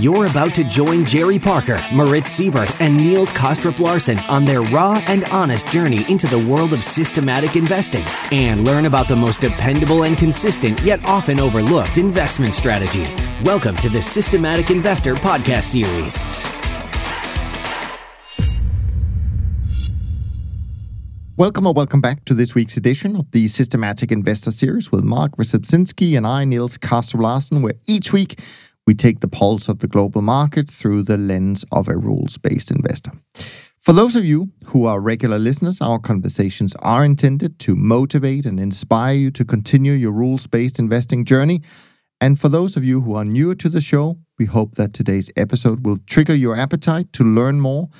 [0.00, 5.24] You're about to join Jerry Parker, Moritz Seibert, and Niels Kaastrup-Larsen on their raw and
[5.24, 10.16] honest journey into the world of systematic investing and learn about the most dependable and
[10.16, 13.06] consistent yet often overlooked investment strategy.
[13.42, 16.22] Welcome to the Systematic Investor Podcast Series.
[21.36, 25.36] Welcome or welcome back to this week's edition of the Systematic Investor Series with Mark
[25.38, 28.40] Rzepczynski and I, Niels Kaastrup-Larsen, where each week
[28.88, 32.70] we take the pulse of the global market through the lens of a rules based
[32.70, 33.12] investor.
[33.82, 38.58] For those of you who are regular listeners, our conversations are intended to motivate and
[38.58, 41.60] inspire you to continue your rules based investing journey.
[42.22, 45.30] And for those of you who are newer to the show, we hope that today's
[45.36, 47.90] episode will trigger your appetite to learn more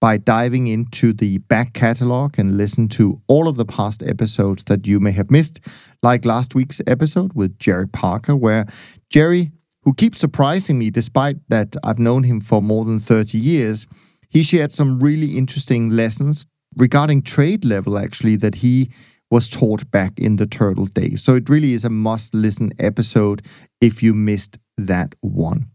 [0.00, 4.86] by diving into the back catalog and listen to all of the past episodes that
[4.86, 5.58] you may have missed,
[6.04, 8.66] like last week's episode with Jerry Parker, where
[9.10, 9.50] Jerry
[9.86, 13.86] who keeps surprising me despite that I've known him for more than 30 years.
[14.28, 16.44] He shared some really interesting lessons
[16.76, 18.90] regarding trade level, actually, that he
[19.30, 21.22] was taught back in the turtle days.
[21.22, 23.42] So it really is a must listen episode
[23.80, 25.66] if you missed that one.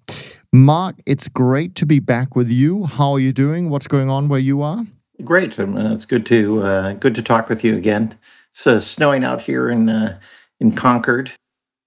[0.52, 2.84] Mark, it's great to be back with you.
[2.84, 3.70] How are you doing?
[3.70, 4.86] What's going on where you are?
[5.24, 5.58] Great.
[5.58, 8.18] Um, uh, it's good to uh, good to talk with you again.
[8.52, 10.20] It's uh, snowing out here in uh,
[10.60, 11.32] in Concord,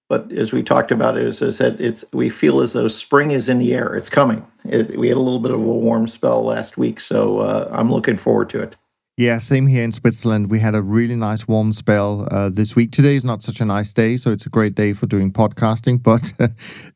[0.09, 3.31] but as we talked about, it, as I said, it's we feel as though spring
[3.31, 3.95] is in the air.
[3.95, 4.47] It's coming.
[4.65, 7.91] It, we had a little bit of a warm spell last week, so uh, I'm
[7.91, 8.77] looking forward to it.
[9.17, 10.51] Yeah, same here in Switzerland.
[10.51, 12.91] We had a really nice warm spell uh, this week.
[12.91, 16.03] Today is not such a nice day, so it's a great day for doing podcasting,
[16.03, 16.33] but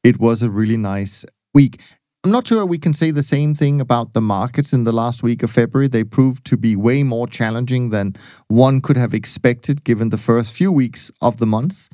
[0.03, 1.81] it was a really nice week.
[2.25, 5.23] I'm not sure we can say the same thing about the markets in the last
[5.23, 5.87] week of February.
[5.87, 8.17] They proved to be way more challenging than
[8.49, 11.89] one could have expected given the first few weeks of the month.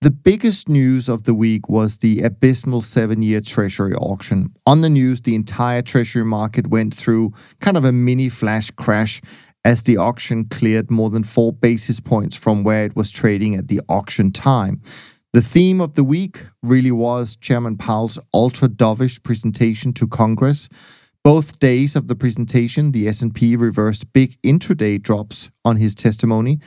[0.00, 4.52] The biggest news of the week was the abysmal seven year Treasury auction.
[4.66, 9.22] On the news, the entire Treasury market went through kind of a mini flash crash
[9.64, 13.68] as the auction cleared more than four basis points from where it was trading at
[13.68, 14.82] the auction time.
[15.32, 20.68] The theme of the week really was Chairman Powell's ultra dovish presentation to Congress.
[21.24, 26.60] Both days of the presentation, the S&P reversed big intraday drops on his testimony,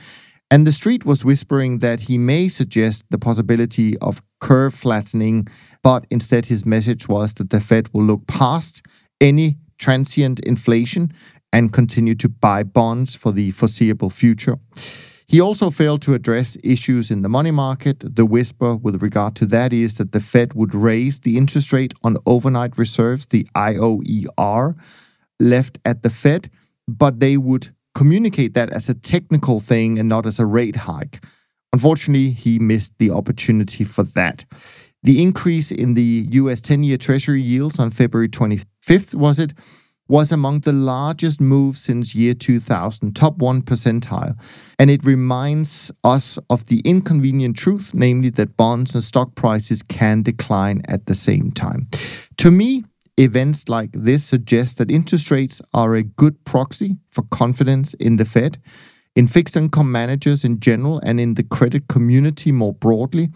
[0.50, 5.46] and the street was whispering that he may suggest the possibility of curve flattening,
[5.82, 8.82] but instead his message was that the Fed will look past
[9.20, 11.12] any transient inflation
[11.52, 14.58] and continue to buy bonds for the foreseeable future.
[15.26, 18.02] He also failed to address issues in the money market.
[18.16, 21.92] The whisper with regard to that is that the Fed would raise the interest rate
[22.02, 24.74] on overnight reserves, the IOER,
[25.38, 26.48] left at the Fed,
[26.86, 31.20] but they would communicate that as a technical thing and not as a rate hike.
[31.72, 34.44] Unfortunately, he missed the opportunity for that.
[35.02, 39.52] The increase in the US 10 year Treasury yields on February 25th, was it,
[40.06, 44.34] was among the largest moves since year 2000, top 1 percentile.
[44.78, 50.22] And it reminds us of the inconvenient truth, namely that bonds and stock prices can
[50.22, 51.88] decline at the same time.
[52.36, 52.84] To me,
[53.18, 58.24] Events like this suggest that interest rates are a good proxy for confidence in the
[58.24, 58.58] Fed,
[59.16, 63.30] in fixed income managers in general, and in the credit community more broadly.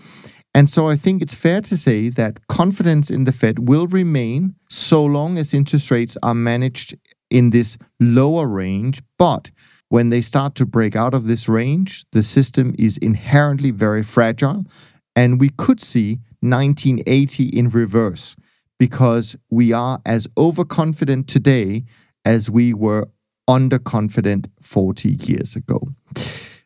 [0.55, 4.55] And so I think it's fair to say that confidence in the Fed will remain
[4.71, 6.97] so long as interest rates are managed
[7.29, 9.03] in this lower range.
[9.19, 9.51] But
[9.89, 14.65] when they start to break out of this range, the system is inherently very fragile.
[15.17, 18.37] And we could see 1980 in reverse
[18.83, 21.85] because we are as overconfident today
[22.25, 23.07] as we were
[23.49, 25.81] underconfident 40 years ago.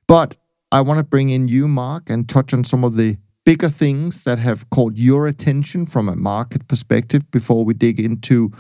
[0.08, 0.34] But
[0.72, 4.24] I want to bring in you, Mark, and touch on some of the bigger things
[4.24, 8.50] that have caught your attention from a market perspective before we dig into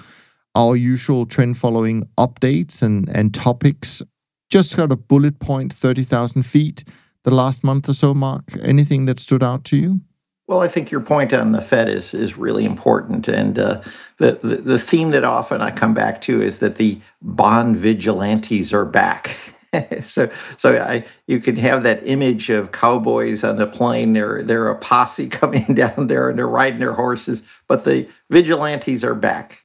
[0.54, 4.02] our usual trend following updates and, and topics.
[4.50, 6.84] Just got a bullet point 30,000 feet
[7.24, 8.44] the last month or so, Mark.
[8.60, 10.02] Anything that stood out to you?
[10.48, 13.82] Well, I think your point on the Fed is is really important, and uh,
[14.18, 18.72] the, the, the theme that often I come back to is that the bond vigilantes
[18.72, 19.36] are back.
[20.04, 24.12] so, so I you can have that image of cowboys on the plane.
[24.12, 27.42] They're they're a posse coming down there, and they're riding their horses.
[27.66, 29.64] But the vigilantes are back,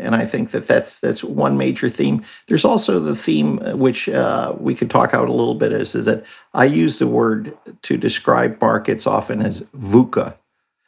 [0.00, 2.24] and I think that that's that's one major theme.
[2.48, 5.94] There's also the theme uh, which uh, we could talk out a little bit is,
[5.94, 6.24] is that
[6.54, 10.34] I use the word to describe markets often as VUCA,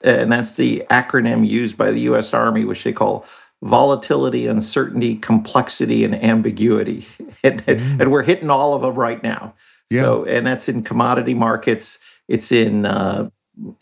[0.02, 2.32] and that's the acronym used by the U.S.
[2.34, 3.24] Army, which they call
[3.62, 7.06] volatility, uncertainty, complexity, and ambiguity,
[7.44, 8.00] and, mm.
[8.00, 9.54] and we're hitting all of them right now.
[9.90, 10.02] Yeah.
[10.02, 11.98] So, and that's in commodity markets,
[12.28, 13.30] it's in uh,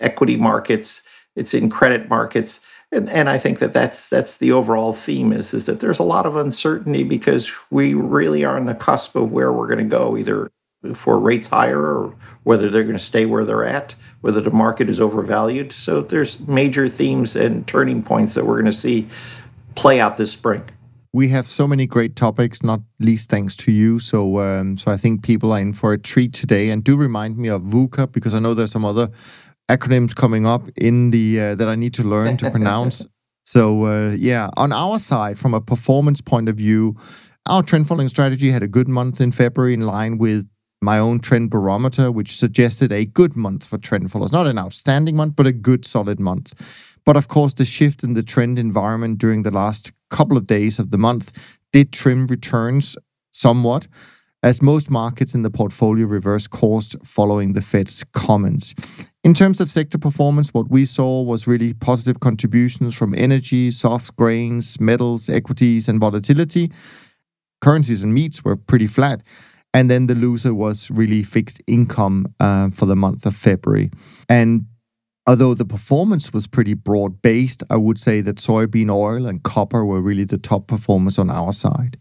[0.01, 1.03] equity markets,
[1.37, 2.61] it's in credit markets
[2.93, 6.05] and, and I think that that's that's the overall theme is is that there's a
[6.05, 9.85] lot of uncertainty because we really are on the cusp of where we're going to
[9.85, 10.51] go, either
[10.95, 12.15] for rates higher or
[12.45, 15.73] whether they're going to stay where they're at, whether the market is overvalued.
[15.73, 19.09] So there's major themes and turning points that we're going to see
[19.75, 20.65] play out this spring.
[21.13, 23.99] We have so many great topics, not least thanks to you.
[23.99, 26.71] So, um, so I think people are in for a treat today.
[26.71, 29.11] And do remind me of VUCA because I know there's some other
[29.71, 33.07] acronyms coming up in the uh, that I need to learn to pronounce.
[33.45, 36.97] so, uh, yeah, on our side, from a performance point of view,
[37.47, 40.49] our trend following strategy had a good month in February, in line with
[40.83, 44.33] my own trend barometer, which suggested a good month for trend followers.
[44.33, 46.55] Not an outstanding month, but a good solid month.
[47.05, 50.79] But of course, the shift in the trend environment during the last couple of days
[50.79, 51.33] of the month
[51.73, 52.97] did trim returns
[53.33, 53.87] somewhat,
[54.43, 58.75] as most markets in the portfolio reverse course following the Fed's comments.
[59.23, 64.17] In terms of sector performance, what we saw was really positive contributions from energy, soft
[64.17, 66.73] grains, metals, equities, and volatility.
[67.61, 69.23] Currencies and meats were pretty flat.
[69.75, 73.91] And then the loser was really fixed income uh, for the month of February.
[74.29, 74.65] And
[75.27, 79.85] Although the performance was pretty broad based, I would say that soybean oil and copper
[79.85, 81.99] were really the top performers on our side.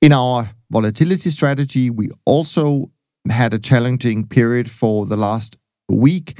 [0.00, 2.90] In our volatility strategy, we also
[3.30, 5.56] had a challenging period for the last
[5.88, 6.38] week,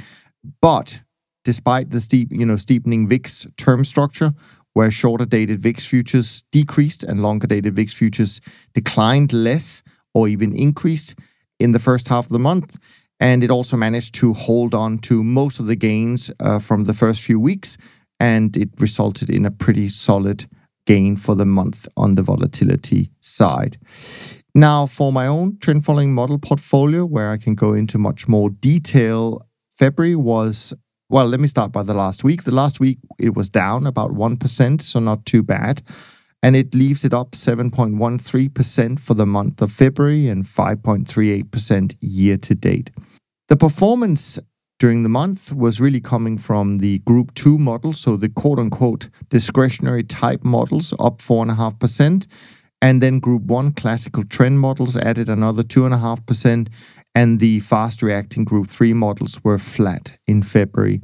[0.61, 1.01] but
[1.43, 4.33] despite the steep, you know, steepening VIX term structure,
[4.73, 8.41] where shorter dated VIX futures decreased and longer dated VIX futures
[8.73, 9.81] declined less
[10.13, 11.15] or even increased
[11.59, 12.77] in the first half of the month,
[13.19, 16.93] and it also managed to hold on to most of the gains uh, from the
[16.93, 17.77] first few weeks.
[18.19, 20.47] And it resulted in a pretty solid
[20.87, 23.77] gain for the month on the volatility side.
[24.55, 28.49] Now, for my own trend following model portfolio, where I can go into much more
[28.49, 30.73] detail, February was,
[31.09, 32.43] well, let me start by the last week.
[32.43, 35.83] The last week, it was down about 1%, so not too bad
[36.43, 42.55] and it leaves it up 7.13% for the month of February and 5.38% year to
[42.55, 42.91] date.
[43.49, 44.39] The performance
[44.79, 49.09] during the month was really coming from the Group 2 model, so the quote unquote
[49.29, 52.27] discretionary type models up 4.5%,
[52.81, 56.67] and then Group 1 classical trend models added another 2.5%,
[57.15, 61.01] and the fast reacting Group 3 models were flat in February.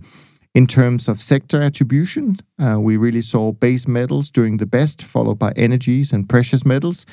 [0.53, 5.39] In terms of sector attribution, uh, we really saw base metals doing the best, followed
[5.39, 7.07] by energies and precious metals.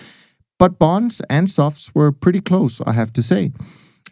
[0.58, 3.52] But bonds and softs were pretty close, I have to say.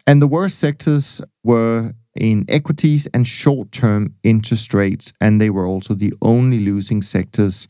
[0.09, 5.67] And the worst sectors were in equities and short term interest rates, and they were
[5.67, 7.67] also the only losing sectors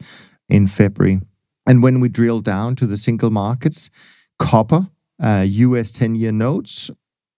[0.47, 1.19] in February.
[1.67, 3.89] And when we drill down to the single markets,
[4.37, 4.87] copper,
[5.21, 6.89] uh, US 10 year notes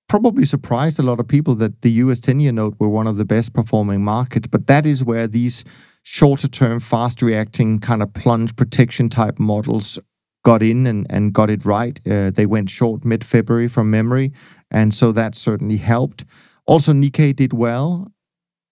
[0.07, 3.18] probably surprised a lot of people that the US 10 year note were one of
[3.18, 4.45] the best performing markets.
[4.45, 5.65] But that is where these
[6.04, 9.97] shorter term, fast reacting kind of plunge protection type models
[10.44, 12.00] got in and, and got it right.
[12.07, 14.31] Uh, they went short mid February from memory.
[14.71, 16.25] And so that certainly helped.
[16.65, 18.12] Also, Nikkei did well,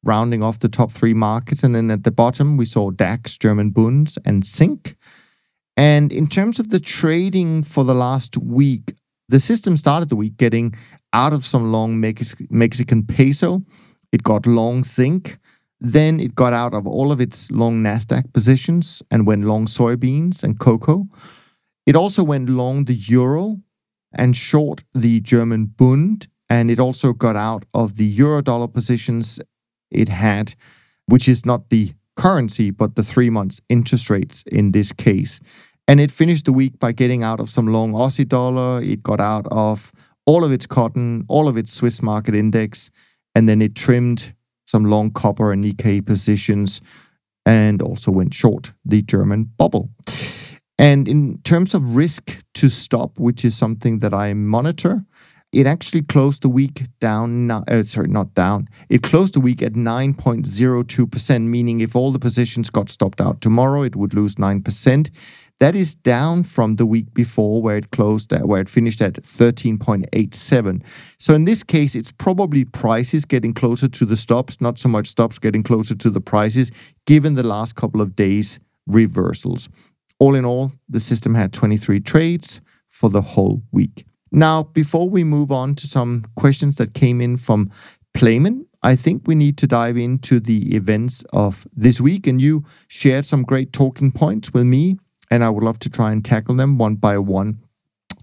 [0.03, 1.63] rounding off the top three markets.
[1.63, 4.95] And then at the bottom, we saw DAX, German Bunds, and Zinc.
[5.75, 8.93] And in terms of the trading for the last week,
[9.29, 10.73] the system started the week getting
[11.13, 13.63] out of some long Mex- Mexican peso.
[14.11, 15.37] It got long zinc.
[15.79, 20.43] Then it got out of all of its long NASDAQ positions and went long soybeans
[20.43, 21.07] and cocoa.
[21.85, 23.61] It also went long the euro
[24.13, 26.27] and short the German Bund.
[26.49, 29.39] And it also got out of the euro dollar positions
[29.91, 30.55] it had,
[31.05, 35.39] which is not the currency, but the three months interest rates in this case.
[35.87, 38.81] And it finished the week by getting out of some long Aussie dollar.
[38.81, 39.91] It got out of
[40.25, 42.91] all of its cotton, all of its Swiss market index,
[43.33, 44.33] and then it trimmed
[44.65, 46.81] some long copper and Nikkei positions
[47.45, 49.89] and also went short the German Bobl.
[50.79, 55.03] And in terms of risk to stop, which is something that I monitor,
[55.51, 57.51] it actually closed the week down.
[57.51, 58.69] Uh, sorry, not down.
[58.87, 63.81] It closed the week at 9.02%, meaning if all the positions got stopped out tomorrow,
[63.81, 65.09] it would lose 9%.
[65.59, 69.15] That is down from the week before where it closed at, where it finished at
[69.15, 70.85] 13.87.
[71.17, 75.07] So in this case, it's probably prices getting closer to the stops, not so much
[75.07, 76.71] stops getting closer to the prices,
[77.05, 79.67] given the last couple of days reversals.
[80.19, 84.05] All in all, the system had 23 trades for the whole week.
[84.31, 87.71] Now, before we move on to some questions that came in from
[88.13, 92.27] Playman, I think we need to dive into the events of this week.
[92.27, 94.97] And you shared some great talking points with me
[95.31, 97.59] and I would love to try and tackle them one by one.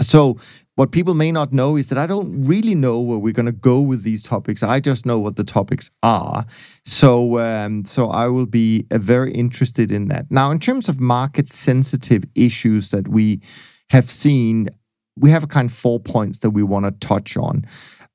[0.00, 0.38] So,
[0.76, 3.52] what people may not know is that I don't really know where we're going to
[3.52, 4.62] go with these topics.
[4.62, 6.44] I just know what the topics are.
[6.84, 10.30] So, um, so I will be uh, very interested in that.
[10.30, 13.40] Now, in terms of market sensitive issues that we
[13.88, 14.68] have seen,
[15.18, 17.64] we have a kind of four points that we want to touch on.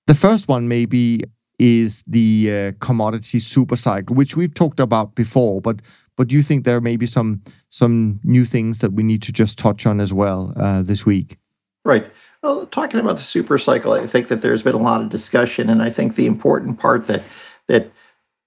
[0.05, 1.23] The first one maybe
[1.57, 5.81] is the uh, commodity super cycle, which we've talked about before, but
[6.17, 9.31] but do you think there may be some some new things that we need to
[9.31, 11.37] just touch on as well uh, this week?
[11.83, 12.05] Right.
[12.43, 15.69] Well, talking about the super cycle, I think that there's been a lot of discussion,
[15.69, 17.23] and I think the important part that
[17.67, 17.91] that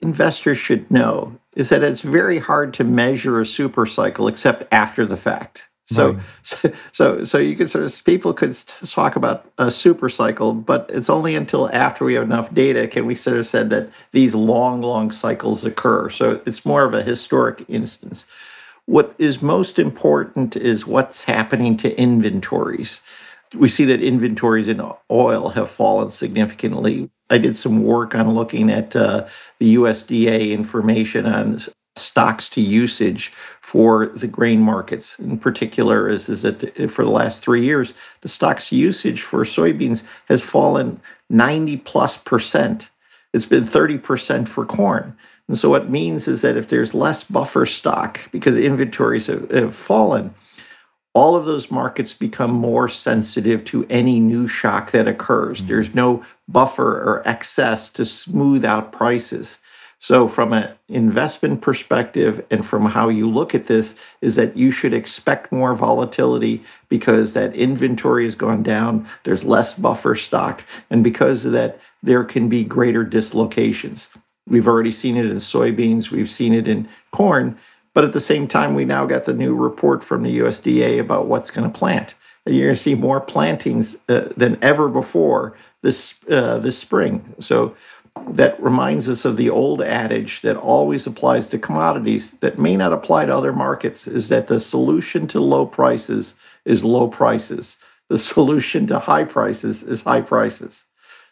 [0.00, 5.06] investors should know is that it's very hard to measure a super cycle except after
[5.06, 5.68] the fact.
[5.86, 6.22] So, right.
[6.42, 10.90] so, so, so you could sort of people could talk about a super cycle, but
[10.92, 14.34] it's only until after we have enough data can we sort of said that these
[14.34, 16.08] long, long cycles occur.
[16.08, 18.26] So it's more of a historic instance.
[18.86, 23.00] What is most important is what's happening to inventories.
[23.56, 27.10] We see that inventories in oil have fallen significantly.
[27.30, 29.26] I did some work on looking at uh,
[29.58, 31.60] the USDA information on
[31.96, 35.18] stocks to usage for the grain markets.
[35.18, 39.44] In particular is, is that the, for the last three years the stocks usage for
[39.44, 42.90] soybeans has fallen 90 plus percent.
[43.32, 45.16] It's been 30 percent for corn.
[45.48, 49.50] And so what it means is that if there's less buffer stock because inventories have,
[49.50, 50.34] have fallen
[51.14, 55.58] all of those markets become more sensitive to any new shock that occurs.
[55.58, 55.68] Mm-hmm.
[55.68, 59.58] There's no buffer or excess to smooth out prices.
[60.00, 64.70] So, from an investment perspective and from how you look at this, is that you
[64.70, 71.02] should expect more volatility because that inventory has gone down, there's less buffer stock, and
[71.02, 74.10] because of that, there can be greater dislocations.
[74.46, 77.56] We've already seen it in soybeans, we've seen it in corn,
[77.94, 81.26] but at the same time, we now got the new report from the USDA about
[81.26, 82.16] what's going to plant.
[82.44, 87.34] And you're going to see more plantings uh, than ever before this uh, this spring.
[87.38, 87.74] So
[88.28, 92.92] that reminds us of the old adage that always applies to commodities that may not
[92.92, 96.34] apply to other markets is that the solution to low prices
[96.64, 97.76] is low prices.
[98.08, 100.84] The solution to high prices is high prices.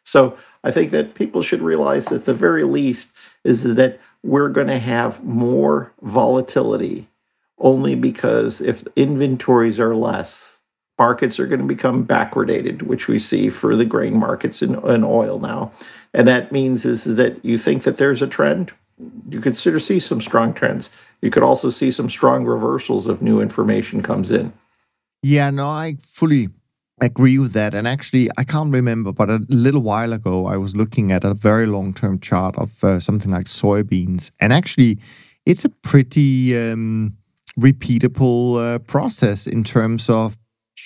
[0.04, 3.08] So I think that people should realize that the very least
[3.44, 7.08] is that we're going to have more volatility
[7.58, 10.60] only because if inventories are less,
[10.98, 15.38] markets are going to become backwardated, which we see for the grain markets and, oil
[15.38, 15.72] now.
[16.14, 18.72] And that means is, is that you think that there's a trend,
[19.30, 20.90] you consider see some strong trends.
[21.22, 24.52] You could also see some strong reversals if new information comes in.
[25.22, 26.48] Yeah, no, I fully
[27.00, 27.74] agree with that.
[27.74, 31.34] And actually, I can't remember, but a little while ago, I was looking at a
[31.34, 34.30] very long term chart of uh, something like soybeans.
[34.40, 34.98] And actually,
[35.46, 37.16] it's a pretty um,
[37.58, 40.36] repeatable uh, process in terms of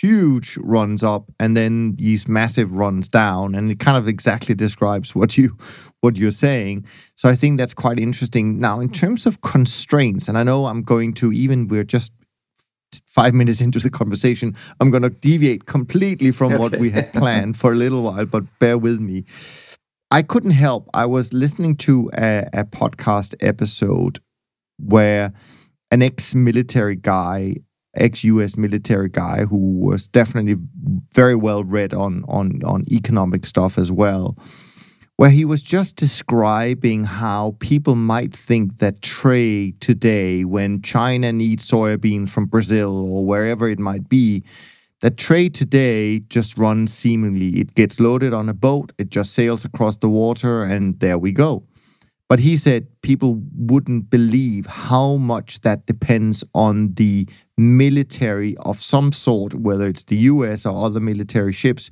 [0.01, 5.15] huge runs up and then these massive runs down and it kind of exactly describes
[5.15, 5.57] what you
[6.01, 6.85] what you're saying
[7.15, 10.83] so i think that's quite interesting now in terms of constraints and i know i'm
[10.83, 12.13] going to even we're just
[13.07, 17.57] five minutes into the conversation i'm going to deviate completely from what we had planned
[17.57, 19.25] for a little while but bear with me.
[20.11, 20.89] I couldn't help.
[20.95, 24.21] I was listening to a, a podcast episode
[24.79, 25.33] where
[25.91, 27.57] an ex-military guy
[27.97, 30.57] ex-US military guy who was definitely
[31.15, 34.37] very well read on on on economic stuff as well
[35.17, 41.69] where he was just describing how people might think that trade today when China needs
[41.69, 44.45] soybeans from Brazil or wherever it might be
[45.01, 47.61] that trade today just runs seemingly.
[47.61, 51.33] It gets loaded on a boat it just sails across the water and there we
[51.33, 51.65] go.
[52.29, 59.13] But he said people wouldn't believe how much that depends on the military of some
[59.13, 61.91] sort, whether it's the US or other military ships,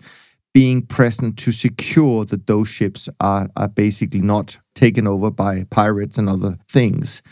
[0.54, 6.16] being present to secure that those ships are, are basically not taken over by pirates
[6.16, 7.22] and other things.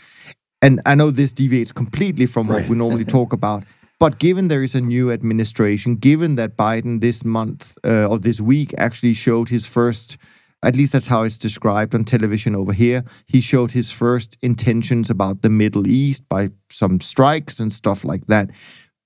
[0.61, 2.69] And I know this deviates completely from what right.
[2.69, 3.63] we normally talk about.
[3.99, 8.41] But given there is a new administration, given that Biden this month uh, or this
[8.41, 10.17] week actually showed his first
[10.63, 13.03] at least that's how it's described on television over here.
[13.27, 18.27] He showed his first intentions about the Middle East by some strikes and stuff like
[18.27, 18.49] that.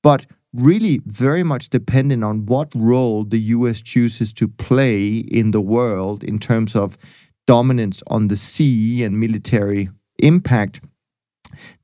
[0.04, 5.62] But really, very much dependent on what role the US chooses to play in the
[5.62, 6.98] world in terms of
[7.46, 9.90] dominance on the sea and military
[10.20, 10.82] impact.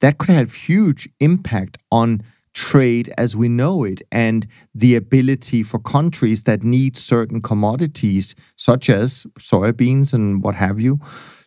[0.02, 5.80] That could have huge impact on trade as we know it and the ability for
[5.80, 11.00] countries that need certain commodities, such as soybeans and what have you,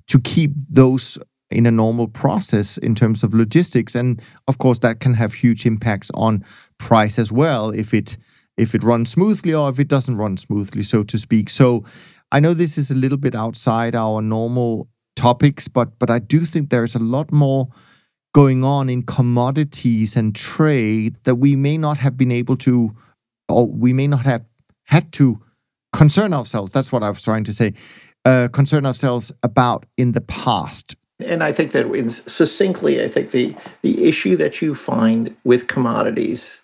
[0.08, 1.18] to keep those
[1.50, 3.94] in a normal process in terms of logistics.
[3.94, 6.44] And of course, that can have huge impacts on
[6.78, 8.16] price as well if it
[8.56, 11.50] if it runs smoothly or if it doesn't run smoothly, so to speak.
[11.50, 11.85] So
[12.33, 16.45] I know this is a little bit outside our normal topics, but but I do
[16.45, 17.68] think there's a lot more
[18.35, 22.95] going on in commodities and trade that we may not have been able to,
[23.49, 24.45] or we may not have
[24.85, 25.40] had to
[25.92, 26.73] concern ourselves.
[26.73, 27.73] That's what I was trying to say.
[28.25, 30.97] Uh, concern ourselves about in the past.
[31.21, 31.87] And I think that
[32.26, 36.61] succinctly, I think the the issue that you find with commodities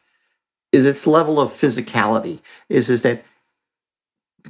[0.73, 2.41] is its level of physicality.
[2.69, 3.25] Is is that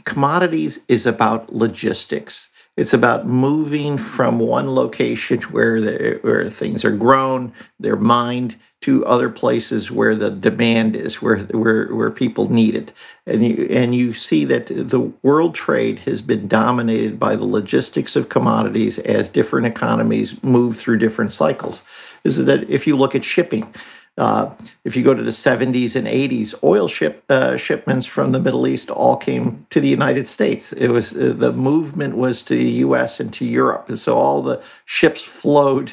[0.04, 2.48] commodities is about logistics.
[2.74, 9.04] It's about moving from one location where the, where things are grown, they're mined, to
[9.06, 12.92] other places where the demand is, where where where people need it,
[13.26, 18.16] and you and you see that the world trade has been dominated by the logistics
[18.16, 21.84] of commodities as different economies move through different cycles.
[22.24, 23.72] Is that if you look at shipping,
[24.18, 24.50] uh,
[24.84, 28.66] if you go to the 70s and 80s, oil ship uh, shipments from the Middle
[28.66, 30.72] East all came to the United States.
[30.74, 33.20] It was uh, the movement was to the U.S.
[33.20, 35.92] and to Europe, and so all the ships flowed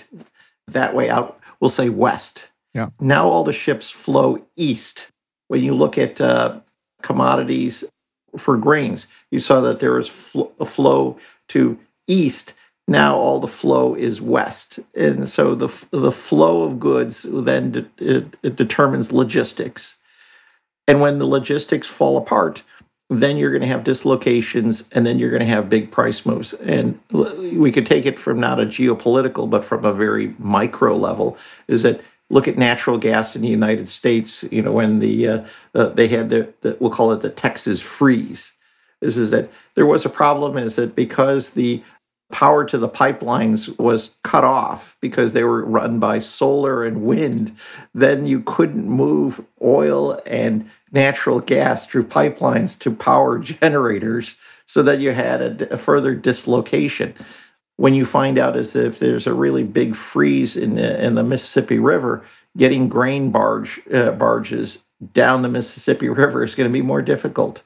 [0.68, 1.40] that way out.
[1.62, 2.50] We'll say west.
[2.74, 2.90] Yeah.
[3.00, 5.12] Now all the ships flow east.
[5.48, 6.60] When you look at uh,
[7.02, 7.84] commodities
[8.38, 11.18] for grains, you saw that there was fl- a flow
[11.50, 12.54] to east
[12.90, 14.80] now all the flow is west.
[14.96, 19.96] And so the the flow of goods then de- it, it determines logistics.
[20.88, 22.64] And when the logistics fall apart
[23.10, 26.54] then you're going to have dislocations and then you're going to have big price moves.
[26.54, 31.38] And we could take it from not a geopolitical but from a very micro level
[31.68, 35.46] is that look at natural gas in the united states you know when the uh,
[35.74, 38.52] uh, they had the, the we'll call it the texas freeze.
[39.02, 41.82] This is that there was a problem is that because the
[42.32, 47.56] power to the pipelines was cut off because they were run by solar and wind,
[47.94, 54.36] then you couldn't move oil and natural gas through pipelines to power generators
[54.68, 57.14] so that you had a, a further dislocation.
[57.78, 61.24] When you find out as if there's a really big freeze in the, in the
[61.24, 62.24] Mississippi River,
[62.58, 64.80] getting grain barge uh, barges
[65.14, 67.64] down the Mississippi River is going to be more difficult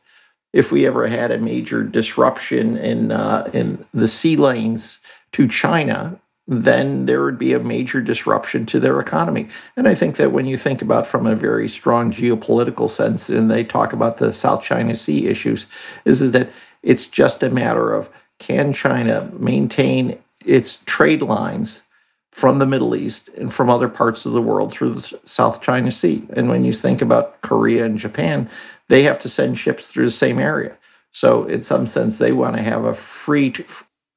[0.54, 5.00] if we ever had a major disruption in uh, in the sea lanes
[5.34, 9.48] to China, then there would be a major disruption to their economy.
[9.76, 13.50] And I think that when you think about from a very strong geopolitical sense, and
[13.50, 15.66] they talk about the South China Sea issues,
[16.06, 16.50] is, is that
[16.84, 21.84] it's just a matter of can China maintain its trade lines
[22.32, 25.92] from the Middle East and from other parts of the world through the South China
[25.92, 26.28] Sea.
[26.32, 28.50] And when you think about Korea and Japan,
[28.93, 30.77] they have to send ships through the same area.
[31.13, 33.65] So, in some sense, they want to have a free t-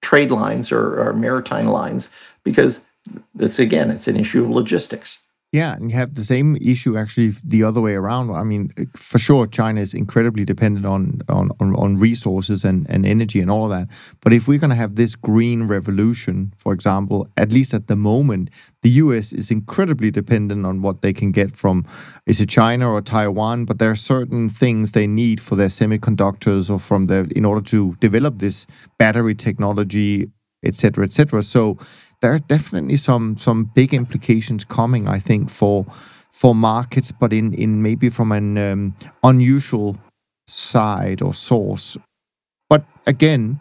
[0.02, 2.10] trade lines or, or maritime lines
[2.44, 2.80] because
[3.38, 5.20] it's again, it's an issue of logistics.
[5.52, 8.30] Yeah, and you have the same issue actually the other way around.
[8.30, 13.06] I mean, eh, for sure, China is incredibly dependent on on on, resources and, and
[13.06, 13.88] energy and all that.
[14.20, 17.96] But if we're going to have this green revolution, for example, at least at the
[17.96, 18.50] moment,
[18.82, 19.32] the U.S.
[19.32, 21.86] is incredibly dependent on what they can get from
[22.26, 23.64] is it China or Taiwan.
[23.66, 27.62] But there are certain things they need for their semiconductors or from their in order
[27.70, 28.66] to develop this
[28.98, 30.28] battery technology,
[30.64, 31.42] et cetera, et cetera.
[31.42, 31.78] So
[32.26, 35.06] there are definitely some some big implications coming.
[35.06, 35.86] I think for
[36.32, 39.96] for markets, but in in maybe from an um, unusual
[40.48, 41.96] side or source.
[42.68, 43.60] But again,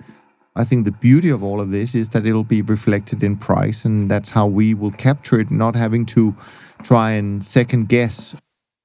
[0.56, 3.86] I think the beauty of all of this is that it'll be reflected in price,
[3.86, 6.36] and that's how we will capture it, not having to
[6.82, 8.36] try and second guess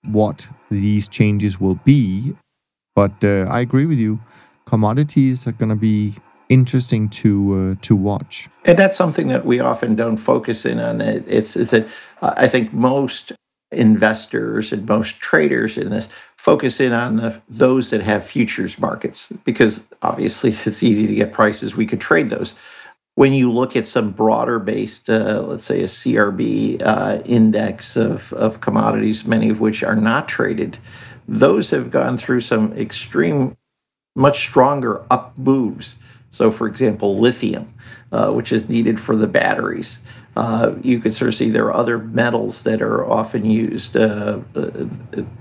[0.05, 2.35] what these changes will be.
[2.95, 4.21] But uh, I agree with you.
[4.67, 6.17] Commodities are going to be
[6.51, 8.49] interesting to uh, to watch.
[8.67, 11.01] And that's something that we often don't focus in on.
[11.01, 11.87] It's is that
[12.21, 13.33] I think most
[13.73, 19.33] investors and most traders in this focus in on the, those that have futures markets
[19.45, 21.77] because obviously it's easy to get prices.
[21.77, 22.55] We could trade those.
[23.15, 28.33] When you look at some broader based, uh, let's say a CRB uh, index of,
[28.33, 30.79] of commodities, many of which are not traded,
[31.29, 33.57] those have gone through some extreme,
[34.17, 35.99] much stronger up moves
[36.31, 37.75] so, for example, lithium,
[38.13, 39.99] uh, which is needed for the batteries.
[40.37, 44.39] Uh, you can sort of see there are other metals that are often used uh,
[44.55, 44.87] uh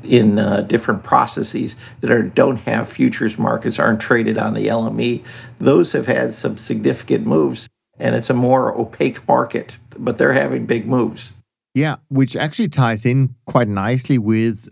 [0.04, 5.23] in uh, different processes that are, don't have futures markets, aren't traded on the LME.
[5.60, 10.65] Those have had some significant moves, and it's a more opaque market, but they're having
[10.65, 11.34] big moves.
[11.75, 14.69] Yeah, which actually ties in quite nicely with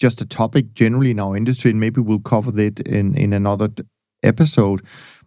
[0.00, 3.68] just a topic generally in our industry, and maybe we'll cover that in, in another
[4.22, 4.82] episode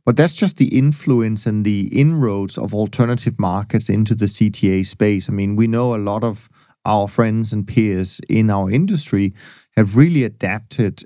[0.06, 5.30] but that's just the influence and the inroads of alternative markets into the CTA space.
[5.30, 6.50] I mean, we know a lot of
[6.86, 9.34] our friends and peers in our industry
[9.76, 11.04] have really adapted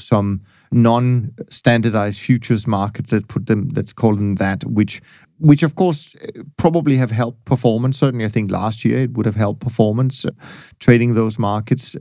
[0.00, 5.00] some non-standardized futures markets that put them let's call them that which
[5.38, 6.14] which of course
[6.56, 10.30] probably have helped performance certainly i think last year it would have helped performance uh,
[10.78, 11.96] trading those markets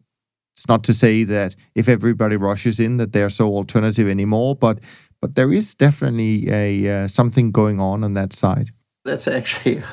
[0.55, 4.79] it's not to say that if everybody rushes in that they're so alternative anymore but
[5.21, 8.69] but there is definitely a uh, something going on on that side.
[9.05, 9.83] That's actually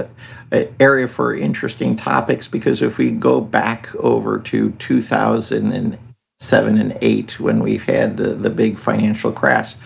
[0.50, 7.40] an area for interesting topics because if we go back over to 2007 and 8
[7.40, 9.76] when we've had the, the big financial crash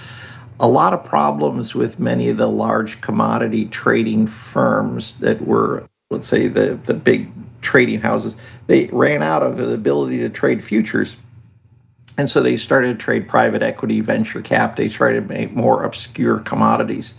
[0.61, 6.27] a lot of problems with many of the large commodity trading firms that were let's
[6.27, 8.35] say the, the big trading houses
[8.67, 11.17] they ran out of the ability to trade futures
[12.19, 14.75] and so they started to trade private equity venture cap.
[14.75, 17.15] They started to make more obscure commodities.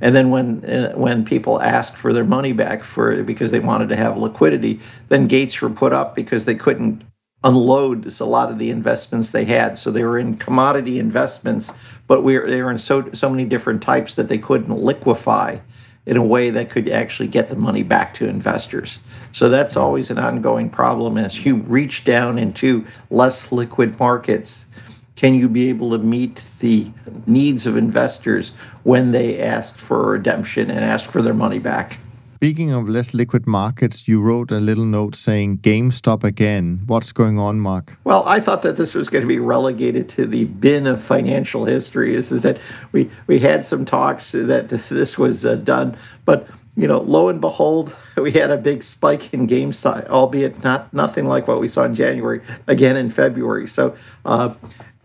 [0.00, 3.88] And then when uh, when people asked for their money back for because they wanted
[3.88, 7.02] to have liquidity, then gates were put up because they couldn't
[7.42, 9.78] unload a lot of the investments they had.
[9.78, 11.72] So they were in commodity investments,
[12.06, 15.58] but we were, they were in so so many different types that they couldn't liquefy
[16.06, 19.00] in a way that could actually get the money back to investors.
[19.32, 24.66] So that's always an ongoing problem as you reach down into less liquid markets
[25.16, 26.90] can you be able to meet the
[27.26, 28.52] needs of investors
[28.84, 31.98] when they ask for redemption and ask for their money back?
[32.36, 36.82] Speaking of less liquid markets, you wrote a little note saying GameStop again.
[36.86, 37.96] What's going on, Mark?
[38.04, 41.64] Well, I thought that this was going to be relegated to the bin of financial
[41.64, 42.14] history.
[42.14, 42.58] This is that
[42.92, 45.96] we, we had some talks that this was uh, done,
[46.26, 46.46] but
[46.76, 51.24] you know, lo and behold, we had a big spike in GameStop, albeit not nothing
[51.24, 53.66] like what we saw in January, again in February.
[53.66, 53.96] So,
[54.26, 54.52] uh,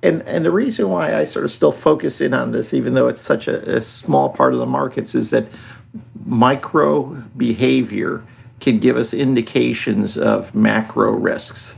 [0.04, 3.08] and and the reason why I sort of still focus in on this, even though
[3.08, 5.48] it's such a, a small part of the markets, is that
[6.26, 7.04] micro
[7.38, 8.24] behavior
[8.60, 11.76] can give us indications of macro risks.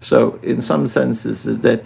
[0.00, 1.82] So, in some senses, is that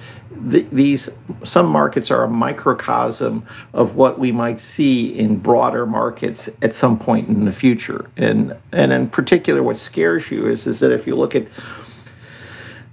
[0.51, 1.09] th- these
[1.45, 6.99] some markets are a microcosm of what we might see in broader markets at some
[6.99, 8.11] point in the future.
[8.17, 11.47] And and in particular, what scares you is is that if you look at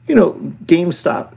[0.07, 0.33] you know,
[0.65, 1.33] GameStop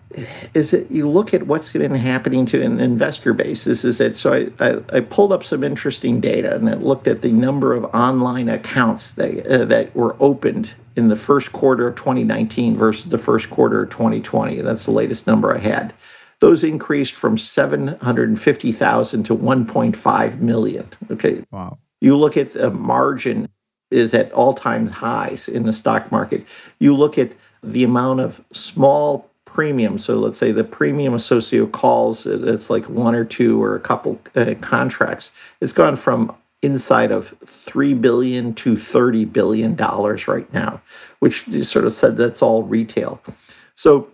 [0.54, 3.64] is that you look at what's been happening to an investor base.
[3.64, 4.16] This is it.
[4.16, 7.74] So I, I, I, pulled up some interesting data and it looked at the number
[7.74, 13.11] of online accounts that, uh, that were opened in the first quarter of 2019 versus
[13.11, 14.61] the first quarter of 2020.
[14.61, 15.94] That's the latest number I had.
[16.40, 20.88] Those increased from 750,000 to 1.5 million.
[21.11, 21.44] Okay.
[21.50, 21.78] Wow.
[22.00, 23.48] You look at the margin
[23.90, 26.44] is at all-time highs in the stock market.
[26.78, 29.99] You look at the amount of small premium.
[29.99, 34.21] So let's say the premium associate calls, it's like one or two or a couple
[34.37, 35.33] uh, contracts.
[35.61, 40.81] It's gone from inside of three billion to thirty billion dollars right now,
[41.21, 43.21] which you sort of said that's all retail.
[43.75, 44.09] So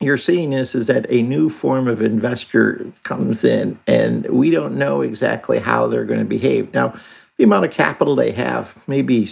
[0.00, 4.76] you're seeing this is that a new form of investor comes in, and we don't
[4.76, 6.74] know exactly how they're going to behave.
[6.74, 6.94] Now,
[7.38, 9.30] the amount of capital they have may be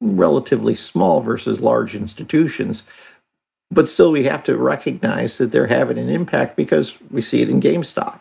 [0.00, 2.82] relatively small versus large institutions.
[3.70, 7.48] But still, we have to recognize that they're having an impact because we see it
[7.48, 8.20] in GameStop.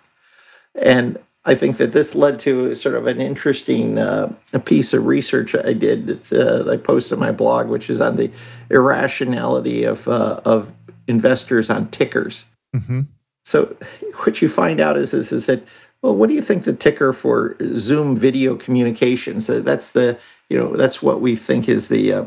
[0.73, 5.05] And I think that this led to sort of an interesting uh, a piece of
[5.05, 8.31] research I did that uh, I posted on my blog, which is on the
[8.71, 10.73] irrationality of uh, of
[11.07, 12.45] investors on tickers.
[12.75, 13.01] Mm-hmm.
[13.43, 13.75] So,
[14.23, 15.63] what you find out is, is is that
[16.01, 19.47] well, what do you think the ticker for Zoom video communications?
[19.47, 20.17] that's the
[20.49, 22.25] you know that's what we think is the uh,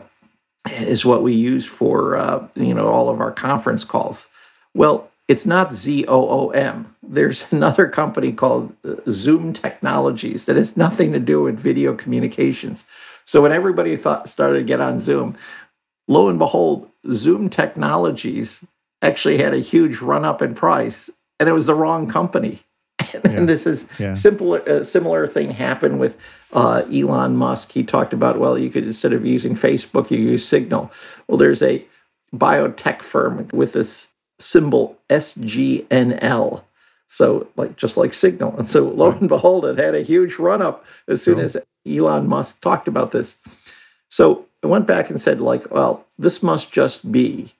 [0.70, 4.26] is what we use for uh, you know all of our conference calls.
[4.74, 6.94] Well, it's not Z O O M.
[7.02, 12.84] There's another company called uh, Zoom Technologies that has nothing to do with video communications.
[13.24, 15.36] So when everybody thought started to get on Zoom,
[16.08, 18.64] lo and behold, Zoom Technologies
[19.02, 22.60] actually had a huge run up in price, and it was the wrong company.
[23.14, 23.44] and yeah.
[23.44, 24.14] this is yeah.
[24.14, 24.54] simple.
[24.54, 26.16] A similar thing happened with
[26.52, 27.72] uh, Elon Musk.
[27.72, 30.90] He talked about well, you could instead of using Facebook, you use Signal.
[31.26, 31.84] Well, there's a
[32.34, 34.08] biotech firm with this
[34.38, 36.62] symbol SGNL.
[37.10, 40.60] So, like just like Signal, and so lo and behold, it had a huge run
[40.60, 41.56] up as soon as
[41.86, 43.36] Elon Musk talked about this.
[44.10, 47.54] So I went back and said, like, well, this must just be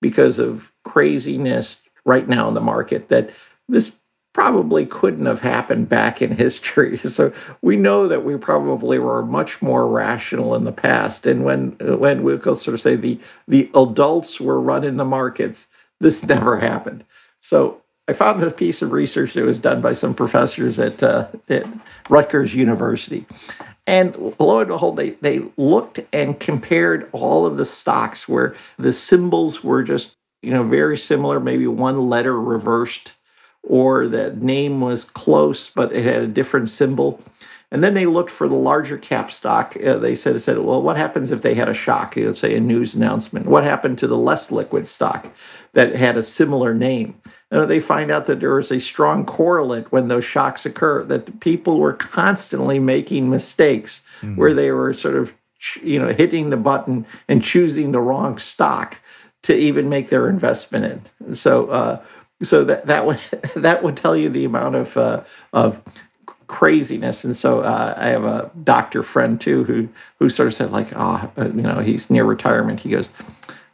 [0.00, 3.30] because of craziness right now in the market that
[3.68, 3.92] this
[4.34, 6.98] probably couldn't have happened back in history.
[6.98, 11.24] So we know that we probably were much more rational in the past.
[11.24, 13.18] And when when we could sort of say the
[13.48, 15.68] the adults were running the markets,
[16.00, 17.04] this never happened.
[17.40, 21.28] So I found a piece of research that was done by some professors at, uh,
[21.48, 21.66] at
[22.10, 23.26] Rutgers University.
[23.86, 28.92] And lo and behold, they, they looked and compared all of the stocks where the
[28.92, 33.12] symbols were just, you know, very similar, maybe one letter reversed
[33.66, 37.20] or the name was close, but it had a different symbol.
[37.70, 39.76] And then they looked for the larger cap stock.
[39.84, 42.14] Uh, they said, said, well, what happens if they had a shock?
[42.16, 43.46] Let's say a news announcement.
[43.46, 45.26] What happened to the less liquid stock
[45.72, 47.20] that had a similar name?
[47.50, 51.40] And they find out that there is a strong correlate when those shocks occur, that
[51.40, 54.36] people were constantly making mistakes mm-hmm.
[54.36, 55.34] where they were sort of,
[55.82, 58.98] you know, hitting the button and choosing the wrong stock
[59.42, 61.34] to even make their investment in.
[61.34, 62.02] So, uh,
[62.42, 63.20] so that that would
[63.56, 65.82] that would tell you the amount of uh, of
[66.46, 67.24] craziness.
[67.24, 70.88] And so uh, I have a doctor friend too who who sort of said like,
[70.94, 72.80] oh, you know, he's near retirement.
[72.80, 73.10] He goes,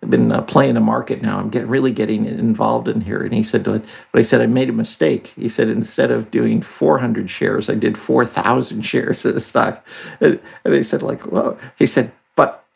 [0.03, 1.39] I've been uh, playing the market now.
[1.39, 3.23] I'm getting really getting involved in here.
[3.23, 5.29] And he said, but I said I made a mistake.
[5.37, 9.85] He said instead of doing 400 shares, I did 4,000 shares of the stock.
[10.21, 12.13] And, and he said like, well, he said,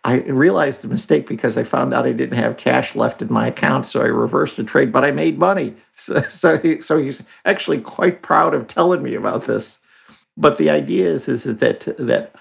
[0.04, 3.48] I realized the mistake because I found out I didn't have cash left in my
[3.48, 5.74] account, so I reversed the trade, but I made money.
[5.96, 9.78] So, so, he, so he's actually quite proud of telling me about this.
[10.36, 12.34] But the idea is, is that that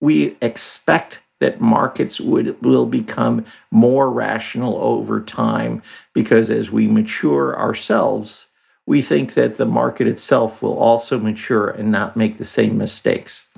[0.00, 5.82] we expect that markets would will become more rational over time
[6.14, 8.46] because as we mature ourselves,
[8.86, 13.50] we think that the market itself will also mature and not make the same mistakes.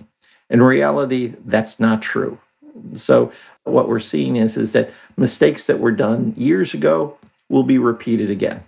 [0.51, 2.41] In reality, that's not true.
[2.95, 3.33] So
[3.65, 7.17] what we're seeing is, is that mistakes that were done years ago
[7.49, 8.63] will be repeated again.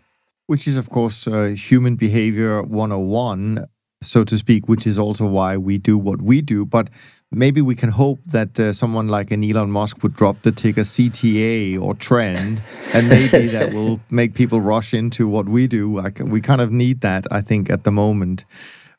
[0.46, 3.66] Which is, of course, uh, human behavior 101
[4.02, 6.64] so to speak, which is also why we do what we do.
[6.64, 6.90] But
[7.30, 10.82] maybe we can hope that uh, someone like an Elon Musk would drop the ticker
[10.82, 15.94] CTA or Trend, and maybe that will make people rush into what we do.
[15.94, 18.44] Like we kind of need that, I think, at the moment.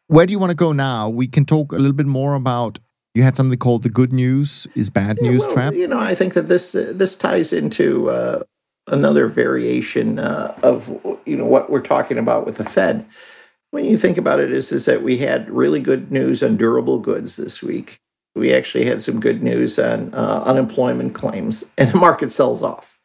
[0.08, 1.10] Where do you want to go now?
[1.10, 2.80] We can talk a little bit more about.
[3.18, 5.74] You had something called the good news is bad news well, trap.
[5.74, 8.44] You know, I think that this uh, this ties into uh,
[8.86, 10.88] another variation uh, of
[11.26, 13.04] you know what we're talking about with the Fed
[13.72, 17.00] when you think about it is, is that we had really good news on durable
[17.00, 18.00] goods this week.
[18.36, 23.00] We actually had some good news on uh, unemployment claims, and the market sells off.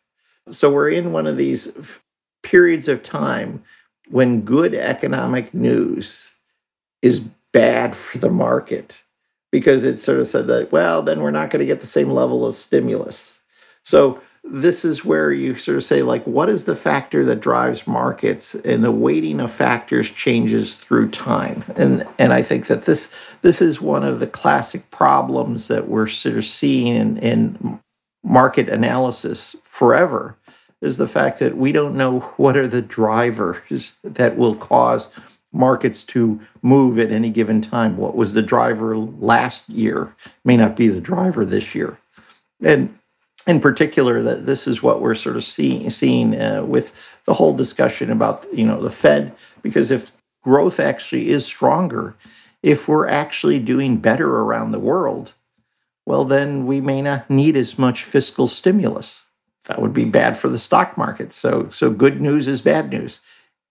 [0.50, 2.02] So we're in one of these f-
[2.42, 3.62] periods of time
[4.10, 6.34] when good economic news
[7.00, 7.20] is
[7.52, 9.02] bad for the market
[9.52, 12.10] because it sort of said that, well, then we're not going to get the same
[12.10, 13.38] level of stimulus.
[13.84, 17.86] So this is where you sort of say like what is the factor that drives
[17.86, 23.08] markets and the weighting of factors changes through time and and i think that this
[23.42, 27.80] this is one of the classic problems that we're sort of seeing in, in
[28.24, 30.36] market analysis forever
[30.80, 35.08] is the fact that we don't know what are the drivers that will cause
[35.52, 37.96] markets to move at any given time.
[37.96, 41.98] What was the driver last year may not be the driver this year.
[42.62, 42.98] And
[43.46, 46.92] in particular that this is what we're sort of seeing uh, with
[47.24, 50.12] the whole discussion about you know the Fed because if
[50.42, 52.14] growth actually is stronger
[52.62, 55.32] if we're actually doing better around the world
[56.06, 59.24] well then we may not need as much fiscal stimulus.
[59.66, 61.32] That would be bad for the stock market.
[61.32, 63.20] So so good news is bad news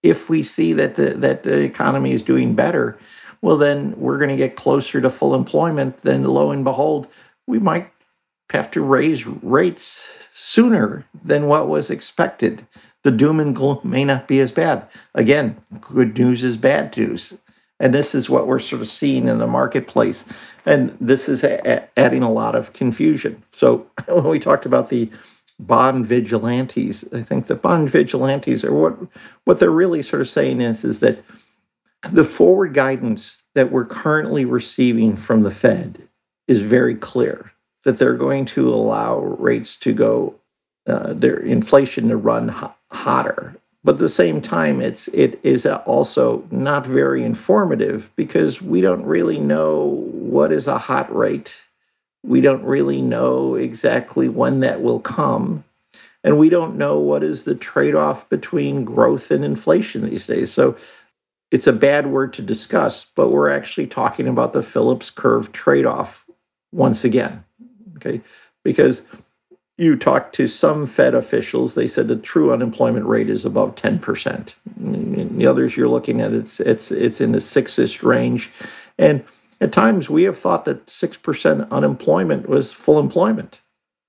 [0.03, 2.97] if we see that the that the economy is doing better
[3.41, 7.07] well then we're going to get closer to full employment then lo and behold
[7.47, 7.91] we might
[8.51, 12.65] have to raise rates sooner than what was expected.
[13.03, 14.87] The doom and gloom may not be as bad.
[15.15, 17.37] Again, good news is bad news.
[17.79, 20.23] And this is what we're sort of seeing in the marketplace.
[20.65, 23.43] And this is a- adding a lot of confusion.
[23.51, 25.09] So when we talked about the
[25.61, 28.97] bond vigilantes, I think the bond vigilantes are what
[29.45, 31.23] what they're really sort of saying is, is that
[32.11, 36.07] the forward guidance that we're currently receiving from the Fed
[36.47, 37.51] is very clear
[37.83, 40.35] that they're going to allow rates to go,
[40.87, 43.55] uh, their inflation to run ho- hotter.
[43.83, 49.03] But at the same time, it's it is also not very informative because we don't
[49.03, 51.63] really know what is a hot rate.
[52.23, 55.63] We don't really know exactly when that will come.
[56.23, 60.51] And we don't know what is the trade off between growth and inflation these days.
[60.51, 60.77] So
[61.49, 65.85] it's a bad word to discuss, but we're actually talking about the Phillips curve trade
[65.85, 66.25] off
[66.71, 67.43] once again.
[67.97, 68.21] Okay.
[68.63, 69.01] Because
[69.77, 74.53] you talk to some Fed officials, they said the true unemployment rate is above 10%.
[74.79, 78.51] In the others you're looking at, it's it's it's in the six-ish range.
[78.99, 79.23] And
[79.61, 83.61] at times we have thought that 6% unemployment was full employment.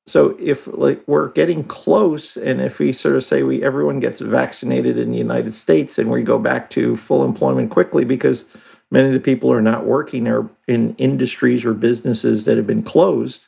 [0.09, 4.21] So if like we're getting close, and if we sort of say we everyone gets
[4.21, 8.45] vaccinated in the United States and we go back to full employment quickly because
[8.91, 12.83] many of the people are not working or in industries or businesses that have been
[12.83, 13.47] closed,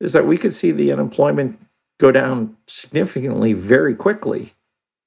[0.00, 1.60] is that we could see the unemployment
[2.00, 4.54] go down significantly very quickly.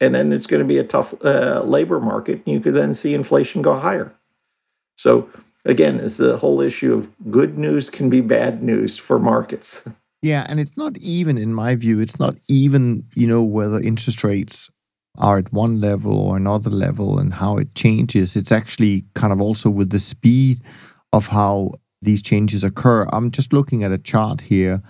[0.02, 2.42] and then it's going to be a tough uh, labor market.
[2.46, 4.14] You could then see inflation go higher.
[4.98, 5.30] So
[5.66, 9.82] again, it's the whole issue of good news can be bad news for markets.
[10.24, 14.24] Yeah, and it's not even, in my view, it's not even, you know, whether interest
[14.24, 14.70] rates
[15.18, 18.36] are at one level or another level and how it changes.
[18.36, 20.62] It's actually kind of also with the speed
[21.12, 21.72] of how
[22.04, 23.08] these changes occur.
[23.12, 24.82] I'm just looking at a chart here.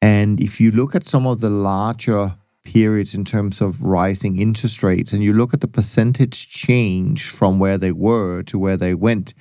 [0.00, 4.82] And if you look at some of the larger periods in terms of rising interest
[4.82, 8.94] rates and you look at the percentage change from where they were to where they
[8.94, 9.34] went,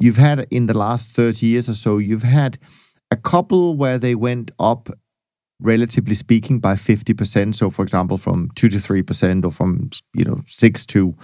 [0.00, 2.58] you've had in the last 30 years or so, you've had
[3.10, 4.88] a couple where they went up
[5.60, 10.40] relatively speaking by 50% so for example from 2 to 3% or from you know
[10.46, 11.14] 6 to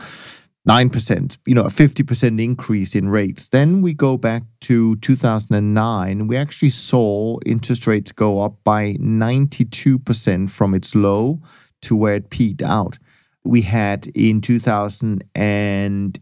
[0.69, 3.49] 9%, you know, a 50% increase in rates.
[3.49, 6.27] Then we go back to 2009.
[6.27, 11.41] We actually saw interest rates go up by 92% from its low
[11.83, 12.99] to where it peaked out.
[13.45, 16.21] We had in 2000 and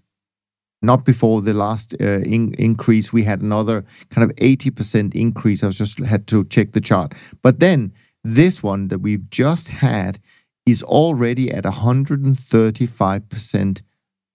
[0.85, 5.62] not before the last uh, in- increase, we had another kind of 80% increase.
[5.62, 7.12] I just had to check the chart.
[7.42, 7.92] But then
[8.23, 10.18] this one that we've just had
[10.66, 13.83] is already at 135%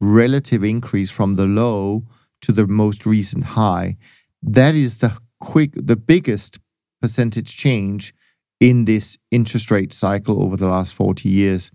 [0.02, 2.06] relative increase from the low
[2.42, 3.98] to the most recent high.
[4.42, 6.60] That is the quick the biggest
[7.02, 8.14] percentage change
[8.60, 11.72] in this interest rate cycle over the last 40 years.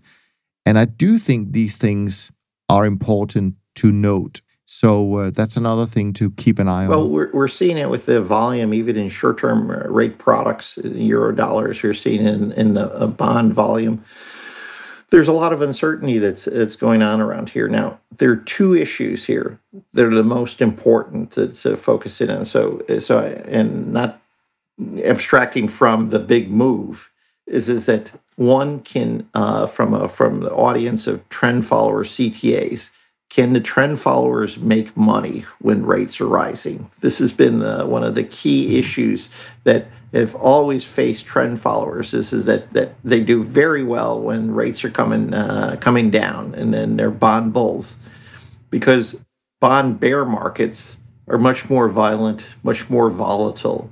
[0.65, 2.31] And I do think these things
[2.69, 7.05] are important to note so uh, that's another thing to keep an eye well, on.
[7.05, 10.77] Well, we're, we're seeing it with the volume, even in short term uh, rate products,
[10.77, 14.03] uh, euro dollars, you're seeing in, in the uh, bond volume.
[15.11, 17.67] There's a lot of uncertainty that's, that's going on around here.
[17.67, 19.59] Now, there are two issues here
[19.93, 22.43] that are the most important to, to focus in on.
[22.43, 24.19] So, so I, and not
[25.03, 27.11] abstracting from the big move,
[27.45, 32.89] is, is that one can, uh, from, a, from the audience of trend followers, CTAs,
[33.35, 36.89] can the trend followers make money when rates are rising?
[37.01, 39.27] This has been one of the key issues
[39.65, 42.11] that have always faced trend followers.
[42.11, 46.55] This is that that they do very well when rates are coming uh, coming down,
[46.55, 47.97] and then they're bond bulls,
[48.69, 49.17] because
[49.59, 50.95] bond bear markets
[51.27, 53.89] are much more violent, much more volatile.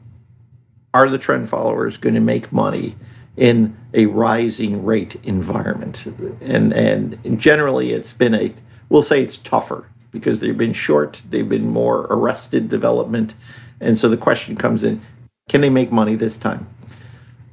[0.93, 2.95] Are the trend followers going to make money
[3.35, 6.05] in a rising rate environment?
[6.39, 8.53] And and generally, it's been a
[8.93, 13.33] We'll say it's tougher because they've been short, they've been more arrested development.
[13.81, 15.01] And so the question comes in
[15.49, 16.67] can they make money this time?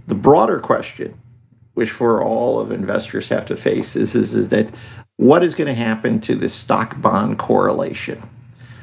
[0.07, 1.18] The broader question,
[1.72, 4.68] which for all of investors have to face, is, is, is that
[5.16, 8.22] what is going to happen to the stock bond correlation?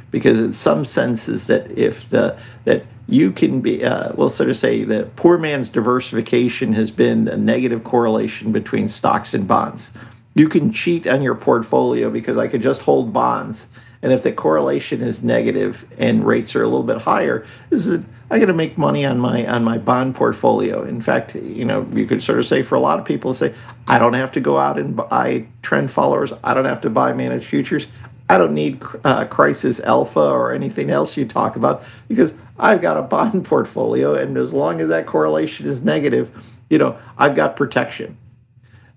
[0.09, 4.57] Because in some senses that if the that you can be, uh, we'll sort of
[4.57, 9.91] say that poor man's diversification has been a negative correlation between stocks and bonds
[10.37, 13.67] you can cheat on your portfolio because I could just hold bonds.
[14.03, 18.05] And if the correlation is negative and rates are a little bit higher, is that
[18.29, 20.83] I got to make money on my on my bond portfolio.
[20.83, 23.55] In fact, you know, you could sort of say for a lot of people, say
[23.87, 26.31] I don't have to go out and buy trend followers.
[26.43, 27.87] I don't have to buy managed futures.
[28.29, 32.97] I don't need uh, crisis alpha or anything else you talk about because I've got
[32.97, 36.29] a bond portfolio, and as long as that correlation is negative,
[36.69, 38.17] you know, I've got protection.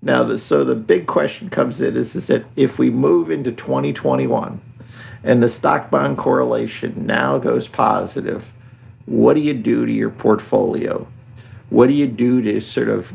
[0.03, 3.53] Now, the, so the big question comes in is, is that if we move into
[3.53, 4.61] 2021
[5.25, 8.53] and the stock bond correlation now goes positive,
[9.07, 11.07] what do you do to your portfolio?
[11.69, 13.13] What do you do to sort of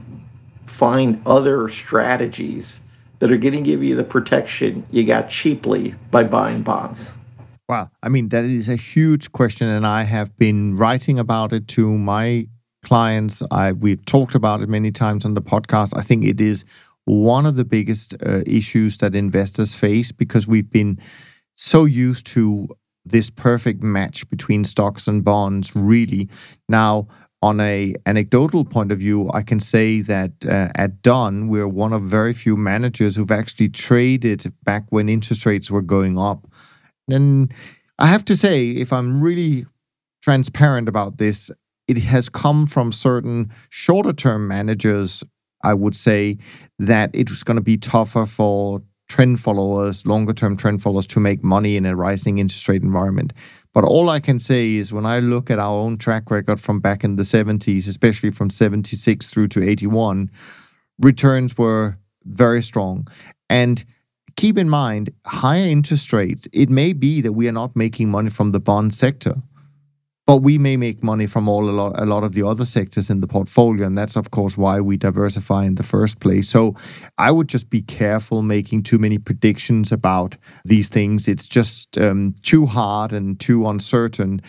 [0.65, 2.81] find other strategies
[3.19, 7.11] that are going to give you the protection you got cheaply by buying bonds?
[7.67, 7.89] Wow.
[8.03, 9.67] I mean, that is a huge question.
[9.67, 12.47] And I have been writing about it to my
[12.85, 13.41] clients.
[13.51, 15.93] I we've talked about it many times on the podcast.
[15.97, 16.63] I think it is
[17.05, 20.99] one of the biggest uh, issues that investors face because we've been
[21.57, 22.67] so used to
[23.05, 26.29] this perfect match between stocks and bonds really
[26.69, 27.07] now
[27.41, 31.93] on a anecdotal point of view i can say that uh, at Dunn we're one
[31.93, 36.47] of very few managers who've actually traded back when interest rates were going up
[37.07, 37.53] and
[37.99, 39.65] i have to say if i'm really
[40.23, 41.51] transparent about this
[41.87, 45.23] it has come from certain shorter term managers,
[45.63, 46.37] I would say,
[46.79, 51.19] that it was going to be tougher for trend followers, longer term trend followers to
[51.19, 53.33] make money in a rising interest rate environment.
[53.73, 56.79] But all I can say is when I look at our own track record from
[56.79, 60.31] back in the 70s, especially from 76 through to 81,
[60.99, 63.07] returns were very strong.
[63.49, 63.83] And
[64.37, 68.29] keep in mind, higher interest rates, it may be that we are not making money
[68.29, 69.35] from the bond sector
[70.27, 73.09] but we may make money from all a lot a lot of the other sectors
[73.09, 76.49] in the portfolio and that's of course why we diversify in the first place.
[76.49, 76.75] So
[77.17, 81.27] i would just be careful making too many predictions about these things.
[81.27, 84.41] It's just um, too hard and too uncertain.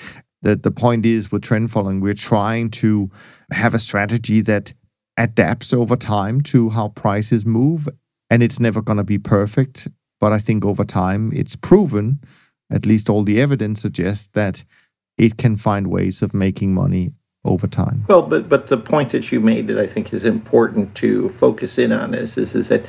[0.43, 3.11] That the point is with trend following we're trying to
[3.51, 4.73] have a strategy that
[5.17, 7.89] adapts over time to how prices move
[8.31, 9.89] and it's never going to be perfect
[10.21, 12.21] but i think over time it's proven.
[12.71, 14.65] At least all the evidence suggests that
[15.19, 17.15] it can find ways of making money
[17.45, 18.05] over time.
[18.09, 21.79] Well, but but the point that you made that I think is important to focus
[21.79, 22.85] in on is is, is that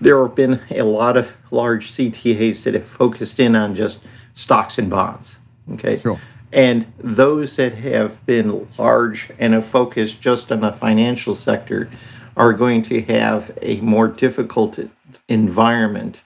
[0.00, 4.00] there have been a lot of large CTAs that have focused in on just
[4.34, 5.38] stocks and bonds.
[5.72, 5.98] Okay.
[5.98, 6.18] Sure.
[6.52, 11.90] And those that have been large and have focused just on the financial sector
[12.36, 14.78] are going to have a more difficult
[15.28, 16.22] environment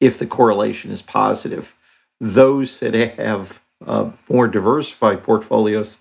[0.00, 1.74] if the correlation is positive.
[2.20, 5.98] Those that have uh, more diversified portfolios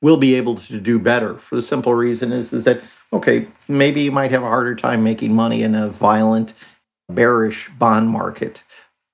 [0.00, 2.80] will be able to do better for the simple reason is, is that
[3.12, 6.54] okay maybe you might have a harder time making money in a violent
[7.08, 8.62] bearish bond market.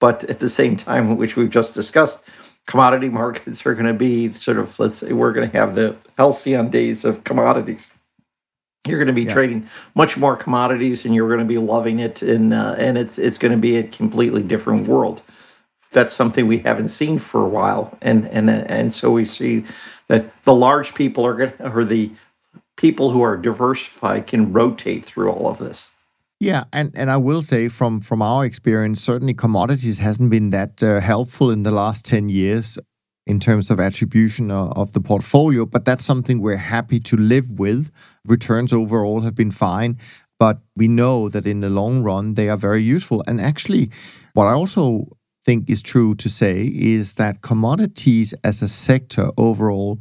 [0.01, 2.19] But at the same time which we've just discussed
[2.67, 5.97] commodity markets are going to be sort of let's say we're going to have the
[6.19, 7.91] halcyon days of commodities.
[8.87, 9.33] You're going to be yeah.
[9.33, 13.19] trading much more commodities and you're going to be loving it and uh, and it's
[13.19, 15.23] it's going to be a completely different world
[15.95, 19.65] that's something we haven't seen for a while, and and and so we see
[20.09, 22.11] that the large people are going or the
[22.77, 25.91] people who are diversified can rotate through all of this.
[26.41, 30.83] Yeah, and, and I will say from from our experience, certainly commodities hasn't been that
[30.83, 32.79] uh, helpful in the last ten years
[33.27, 37.49] in terms of attribution of, of the portfolio, but that's something we're happy to live
[37.59, 37.91] with.
[38.27, 39.97] Returns overall have been fine,
[40.39, 43.25] but we know that in the long run they are very useful.
[43.27, 43.91] And actually,
[44.35, 50.01] what I also think is true to say is that commodities as a sector overall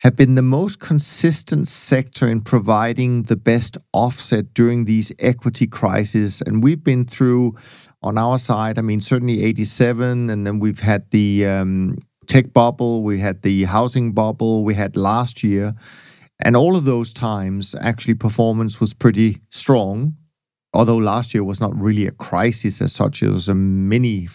[0.00, 6.42] have been the most consistent sector in providing the best offset during these equity crises.
[6.42, 7.56] And we've been through
[8.02, 11.96] on our side, I mean, certainly 87, and then we've had the um,
[12.26, 15.74] tech bubble, we had the housing bubble, we had last year.
[16.44, 20.16] And all of those times, actually, performance was pretty strong.
[20.74, 24.26] Although last year was not really a crisis as such, it was a mini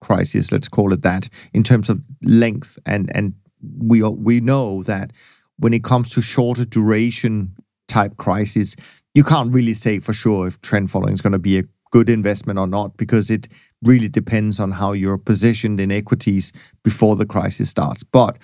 [0.00, 2.78] crisis, let's call it that, in terms of length.
[2.86, 3.34] And and
[3.78, 5.12] we we know that
[5.58, 7.54] when it comes to shorter duration
[7.88, 8.76] type crisis,
[9.14, 12.10] you can't really say for sure if trend following is going to be a good
[12.10, 13.48] investment or not because it
[13.82, 18.02] really depends on how you're positioned in equities before the crisis starts.
[18.02, 18.38] But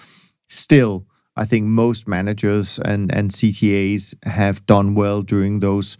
[0.48, 5.96] still, I think most managers and, and CTAs have done well during those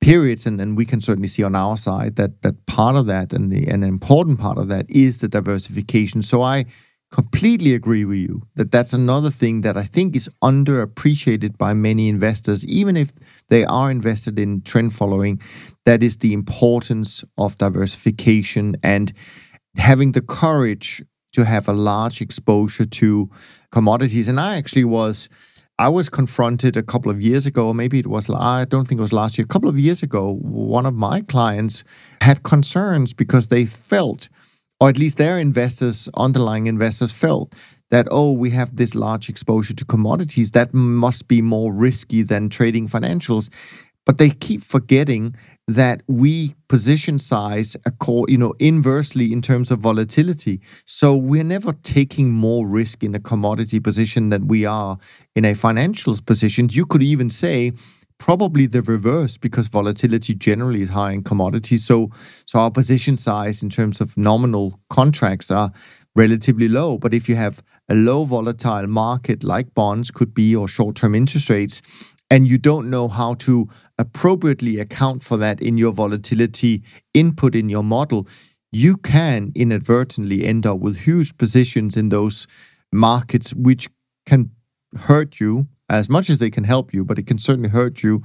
[0.00, 3.32] periods and, and we can certainly see on our side that that part of that
[3.32, 6.22] and the an important part of that is the diversification.
[6.22, 6.64] So i
[7.12, 12.08] completely agree with you that that's another thing that i think is underappreciated by many
[12.08, 13.12] investors even if
[13.48, 15.40] they are invested in trend following
[15.84, 19.12] that is the importance of diversification and
[19.76, 21.00] having the courage
[21.32, 23.30] to have a large exposure to
[23.70, 24.28] commodities.
[24.28, 25.28] And i actually was
[25.78, 29.02] I was confronted a couple of years ago, maybe it was, I don't think it
[29.02, 31.84] was last year, a couple of years ago, one of my clients
[32.22, 34.30] had concerns because they felt,
[34.80, 37.54] or at least their investors, underlying investors felt,
[37.90, 42.48] that, oh, we have this large exposure to commodities, that must be more risky than
[42.48, 43.50] trading financials.
[44.06, 45.34] But they keep forgetting
[45.66, 47.76] that we position size,
[48.28, 50.60] you know, inversely in terms of volatility.
[50.84, 54.96] So we're never taking more risk in a commodity position than we are
[55.34, 56.68] in a financials position.
[56.70, 57.72] You could even say
[58.18, 61.84] probably the reverse because volatility generally is high in commodities.
[61.84, 62.10] So,
[62.46, 65.72] so our position size in terms of nominal contracts are
[66.14, 66.96] relatively low.
[66.96, 71.50] But if you have a low volatile market like bonds could be or short-term interest
[71.50, 71.82] rates,
[72.30, 73.68] and you don't know how to
[73.98, 76.82] appropriately account for that in your volatility
[77.14, 78.28] input in your model,
[78.72, 82.46] you can inadvertently end up with huge positions in those
[82.92, 83.88] markets, which
[84.26, 84.50] can
[84.96, 88.22] hurt you as much as they can help you, but it can certainly hurt you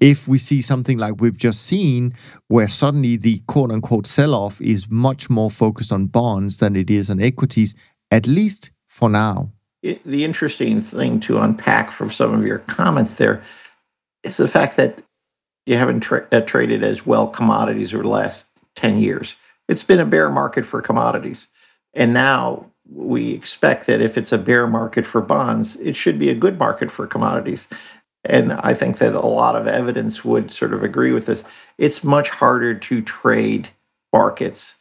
[0.00, 2.12] if we see something like we've just seen,
[2.48, 6.90] where suddenly the quote unquote sell off is much more focused on bonds than it
[6.90, 7.74] is on equities,
[8.10, 9.50] at least for now.
[9.82, 13.44] It, the interesting thing to unpack from some of your comments there
[14.24, 15.03] is the fact that
[15.66, 18.46] you haven't tra- uh, traded as well commodities over the last
[18.76, 19.36] 10 years.
[19.68, 21.48] It's been a bear market for commodities.
[21.94, 26.28] And now we expect that if it's a bear market for bonds, it should be
[26.28, 27.66] a good market for commodities.
[28.24, 31.44] And I think that a lot of evidence would sort of agree with this.
[31.78, 33.68] It's much harder to trade
[34.12, 34.76] markets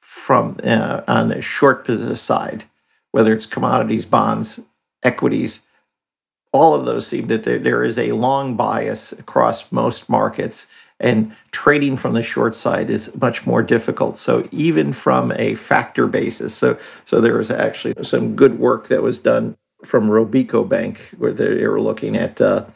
[0.00, 2.64] from uh, on the short position side
[3.12, 4.60] whether it's commodities, bonds,
[5.02, 5.60] equities,
[6.52, 10.66] all of those seem that there, there is a long bias across most markets
[10.98, 14.18] and trading from the short side is much more difficult.
[14.18, 19.02] So even from a factor basis so so there was actually some good work that
[19.02, 22.66] was done from robeco bank where they were looking at uh,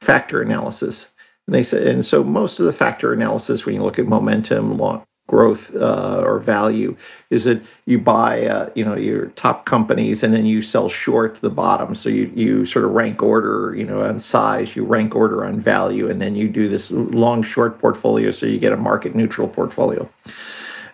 [0.00, 1.08] factor analysis.
[1.46, 4.76] And they said and so most of the factor analysis when you look at momentum
[4.76, 6.94] long, growth uh, or value
[7.30, 11.40] is that you buy uh, you know your top companies and then you sell short
[11.40, 11.94] the bottom.
[11.94, 15.58] So you, you sort of rank order you know on size you rank order on
[15.58, 19.48] value and then you do this long short portfolio so you get a market neutral
[19.48, 20.06] portfolio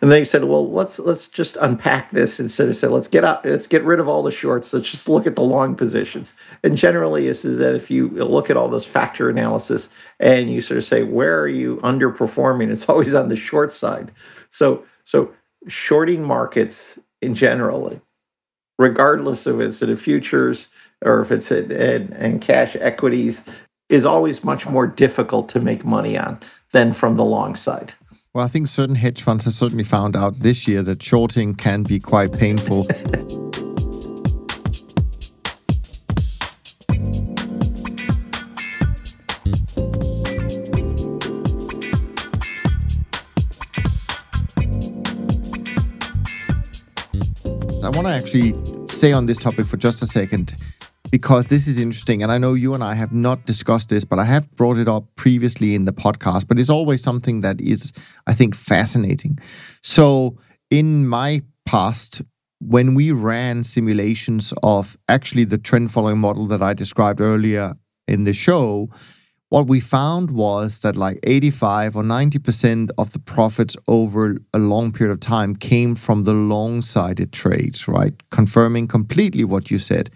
[0.01, 3.45] and they said, well, let's let's just unpack this instead of say, let's get out,
[3.45, 4.73] let's get rid of all the shorts.
[4.73, 6.33] Let's just look at the long positions.
[6.63, 9.89] And generally, this is that if you look at all this factor analysis
[10.21, 12.71] and you sort of say, where are you underperforming?
[12.71, 14.13] It's always on the short side.
[14.51, 15.33] So so
[15.67, 18.01] shorting markets in general,
[18.79, 20.69] regardless of it's in futures
[21.05, 23.43] or if it's in, in, in cash equities,
[23.89, 26.39] is always much more difficult to make money on
[26.73, 27.95] than from the long side.
[28.39, 31.83] Well, I think certain hedge funds have certainly found out this year that shorting can
[31.83, 32.87] be quite painful.
[47.83, 48.55] I want to actually
[48.89, 50.55] stay on this topic for just a second
[51.11, 52.23] because this is interesting.
[52.23, 54.89] And I know you and I have not discussed this, but I have brought it
[54.89, 56.49] up previously in the podcast.
[56.49, 57.93] But it's always something that is,
[58.27, 59.39] I think, fascinating.
[59.83, 60.39] So,
[60.71, 62.23] in my past,
[62.61, 67.75] when we ran simulations of actually the trend following model that I described earlier
[68.07, 68.91] in the show,
[69.51, 74.93] what we found was that like 85 or 90% of the profits over a long
[74.93, 78.13] period of time came from the long sided trades, right?
[78.31, 80.11] Confirming completely what you said.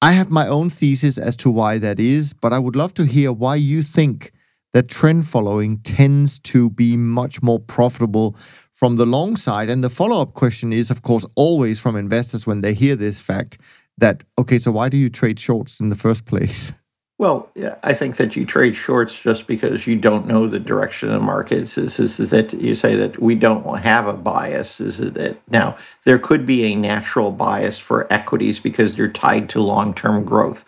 [0.00, 3.04] I have my own thesis as to why that is, but I would love to
[3.04, 4.32] hear why you think
[4.72, 8.36] that trend following tends to be much more profitable
[8.72, 9.68] from the long side.
[9.68, 13.20] And the follow up question is, of course, always from investors when they hear this
[13.20, 13.58] fact
[13.96, 16.72] that, okay, so why do you trade shorts in the first place?
[17.18, 21.08] Well, yeah, I think that you trade shorts just because you don't know the direction
[21.08, 21.76] of the markets.
[21.76, 24.80] Is, is, is that you say that we don't have a bias?
[24.80, 29.48] Is it that now there could be a natural bias for equities because they're tied
[29.50, 30.64] to long term growth.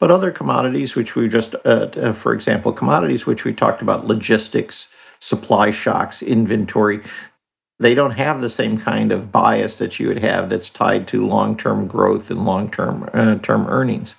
[0.00, 4.04] But other commodities, which we just, uh, uh, for example, commodities which we talked about,
[4.04, 4.88] logistics,
[5.20, 7.00] supply shocks, inventory,
[7.78, 11.24] they don't have the same kind of bias that you would have that's tied to
[11.24, 14.16] long term growth and long term uh, term earnings.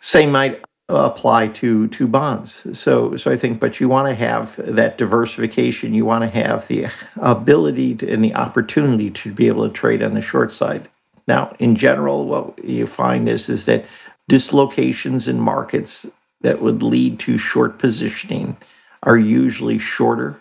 [0.00, 2.64] Same might uh, apply to to bonds.
[2.78, 5.94] So so I think, but you want to have that diversification.
[5.94, 6.86] You want to have the
[7.16, 10.88] ability to, and the opportunity to be able to trade on the short side.
[11.26, 13.84] Now, in general, what you find is is that
[14.28, 16.06] dislocations in markets
[16.42, 18.56] that would lead to short positioning
[19.02, 20.40] are usually shorter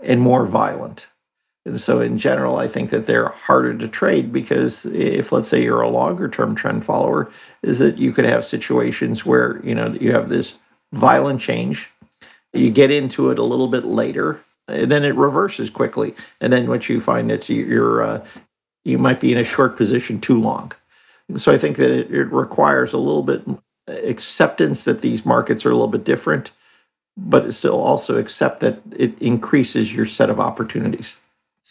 [0.00, 1.08] and more violent.
[1.66, 5.62] And so, in general, I think that they're harder to trade because if, let's say,
[5.62, 7.30] you're a longer term trend follower,
[7.62, 10.54] is that you could have situations where you know you have this
[10.92, 11.88] violent change,
[12.54, 16.66] you get into it a little bit later, and then it reverses quickly, and then
[16.66, 18.24] what you find that you're uh,
[18.84, 20.72] you might be in a short position too long.
[21.36, 23.42] So I think that it, it requires a little bit
[23.86, 26.52] acceptance that these markets are a little bit different,
[27.16, 31.18] but still also accept that it increases your set of opportunities.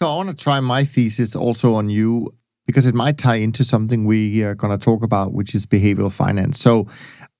[0.02, 2.34] So I want to try my thesis also on you
[2.66, 6.10] because it might tie into something we are going to talk about, which is behavioral
[6.10, 6.58] finance.
[6.58, 6.88] So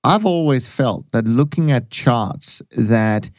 [0.04, 3.30] I've always felt that looking at charts that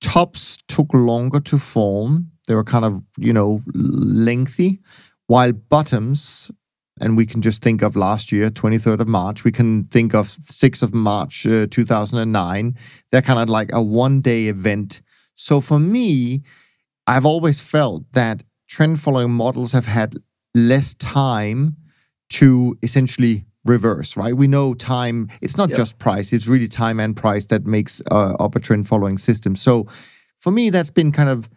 [0.00, 2.30] tops took longer to form.
[2.48, 4.80] They were kind of, you know, lengthy,
[5.26, 6.50] while bottoms,
[6.98, 10.28] and we can just think of last year, 23rd of March, we can think of
[10.28, 12.74] 6th of March, uh, 2009.
[13.10, 15.02] They're kind of like a one day event.
[15.34, 16.42] So for me,
[17.06, 18.42] I've always felt that
[18.72, 20.16] trend following models have had
[20.54, 21.76] less time
[22.30, 24.34] to essentially reverse, right?
[24.34, 25.76] We know time, it's not yep.
[25.76, 29.56] just price, it's really time and price that makes uh, up a trend following system.
[29.56, 29.86] So
[30.40, 31.50] for me, that's been kind of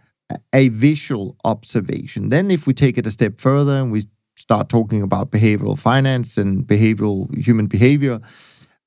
[0.53, 2.29] a visual observation.
[2.29, 4.03] Then, if we take it a step further and we
[4.35, 8.19] start talking about behavioral finance and behavioral human behavior,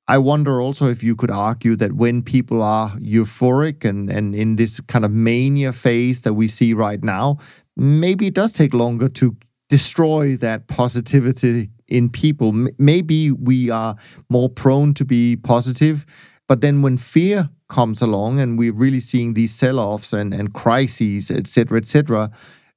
[0.06, 4.56] I wonder also if you could argue that when people are euphoric and, and in
[4.56, 7.38] this kind of mania phase that we see right now,
[7.78, 9.34] maybe it does take longer to
[9.70, 12.48] destroy that positivity in people.
[12.48, 13.96] M- maybe we are
[14.28, 16.04] more prone to be positive,
[16.48, 21.30] but then when fear comes along and we're really seeing these sell-offs and, and crises,
[21.30, 22.30] et cetera, et cetera,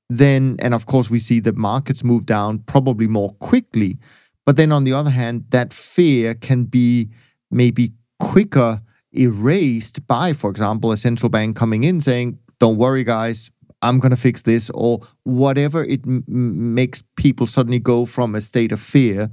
[0.10, 3.98] then, and of course, we see the markets move down probably more quickly.
[4.46, 7.10] But then on the other hand, that fear can be
[7.50, 8.82] maybe quicker
[9.14, 13.50] erased by, for example, a central bank coming in saying, don't worry, guys,
[13.82, 18.42] I'm going to fix this, or whatever it m- makes people suddenly go from a
[18.42, 19.30] state of fear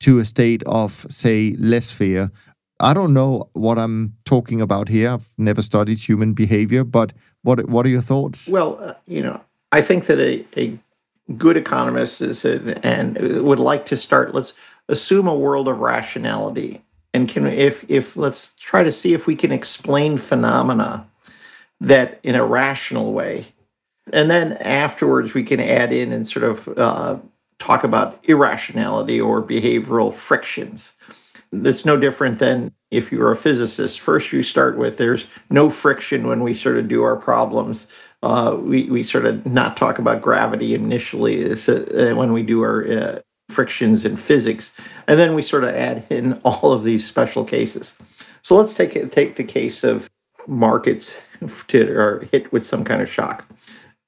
[0.00, 2.30] to a state of, say, less fear.
[2.80, 5.10] I don't know what I'm talking about here.
[5.10, 8.48] I've never studied human behavior, but what what are your thoughts?
[8.48, 9.40] Well, uh, you know,
[9.72, 10.78] I think that a, a
[11.38, 14.34] good economist is a, and would like to start.
[14.34, 14.52] Let's
[14.88, 16.82] assume a world of rationality,
[17.14, 21.06] and can if if let's try to see if we can explain phenomena
[21.80, 23.46] that in a rational way,
[24.12, 27.16] and then afterwards we can add in and sort of uh,
[27.58, 30.92] talk about irrationality or behavioral frictions.
[31.52, 34.00] It's no different than if you're a physicist.
[34.00, 37.86] First, you start with there's no friction when we sort of do our problems.
[38.22, 42.86] Uh, we, we sort of not talk about gravity initially uh, when we do our
[42.86, 44.72] uh, frictions in physics.
[45.06, 47.94] And then we sort of add in all of these special cases.
[48.42, 50.08] So let's take, take the case of
[50.46, 51.18] markets
[51.68, 53.44] to, are hit with some kind of shock.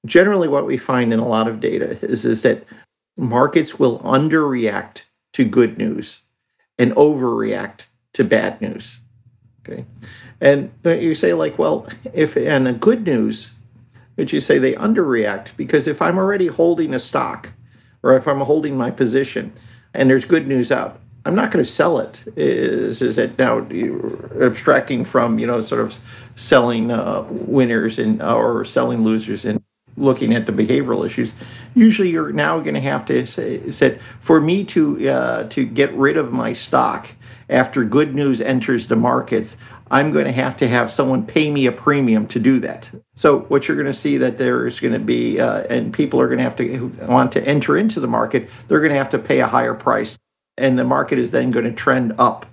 [0.08, 2.64] Generally, what we find in a lot of data is, is that
[3.16, 5.02] markets will underreact
[5.34, 6.22] to good news
[6.78, 7.82] and overreact
[8.14, 8.98] to bad news.
[9.68, 9.84] Okay.
[10.40, 13.52] And you say, like, well, if and a good news,
[14.16, 17.52] but you say they underreact because if I'm already holding a stock
[18.02, 19.52] or if I'm holding my position
[19.94, 22.24] and there's good news out, I'm not going to sell it.
[22.36, 23.58] Is is it now
[24.40, 25.98] abstracting from you know sort of
[26.36, 29.62] selling uh, winners and or selling losers and
[29.98, 31.32] looking at the behavioral issues,
[31.74, 35.92] usually you're now going to have to say, say for me to uh, to get
[35.94, 37.08] rid of my stock
[37.50, 39.56] after good news enters the markets,
[39.90, 42.90] I'm going to have to have someone pay me a premium to do that.
[43.14, 46.26] So what you're going to see that there's going to be, uh, and people are
[46.26, 49.18] going to have to want to enter into the market, they're going to have to
[49.18, 50.18] pay a higher price,
[50.58, 52.44] and the market is then going to trend up,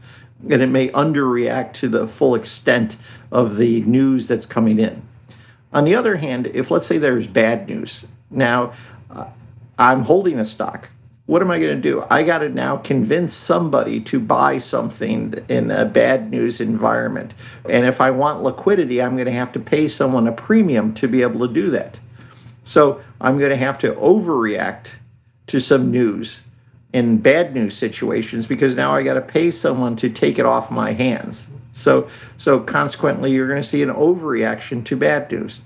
[0.49, 2.95] and it may underreact to the full extent
[3.31, 5.01] of the news that's coming in.
[5.75, 8.71] On the other hand, if let's say there's bad news, now
[9.11, 9.25] uh,
[9.77, 10.87] I'm holding a stock.
[11.25, 12.05] What am I going to do?
[12.09, 17.33] I got to now convince somebody to buy something in a bad news environment.
[17.69, 21.09] And if I want liquidity, I'm going to have to pay someone a premium to
[21.09, 21.99] be able to do that.
[22.63, 24.91] So I'm going to have to overreact
[25.47, 26.41] to some news
[26.93, 30.71] in bad news situations because now I got to pay someone to take it off
[30.71, 31.47] my hands.
[31.75, 32.07] So,
[32.37, 35.59] so consequently, you're going to see an overreaction to bad news.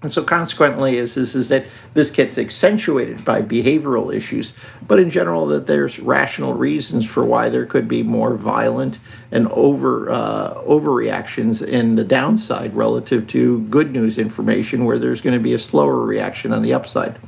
[0.00, 4.52] And so consequently is, is, is that this gets accentuated by behavioral issues,
[4.86, 9.00] but in general that there's rational reasons for why there could be more violent
[9.32, 15.36] and over uh, overreactions in the downside relative to good news information where there's going
[15.36, 17.18] to be a slower reaction on the upside.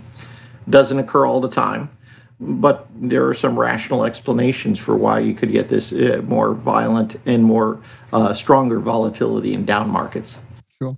[0.69, 1.91] Doesn't occur all the time,
[2.39, 7.17] but there are some rational explanations for why you could get this uh, more violent
[7.27, 7.81] and more
[8.13, 10.39] uh, stronger volatility in down markets.
[10.81, 10.97] Sure.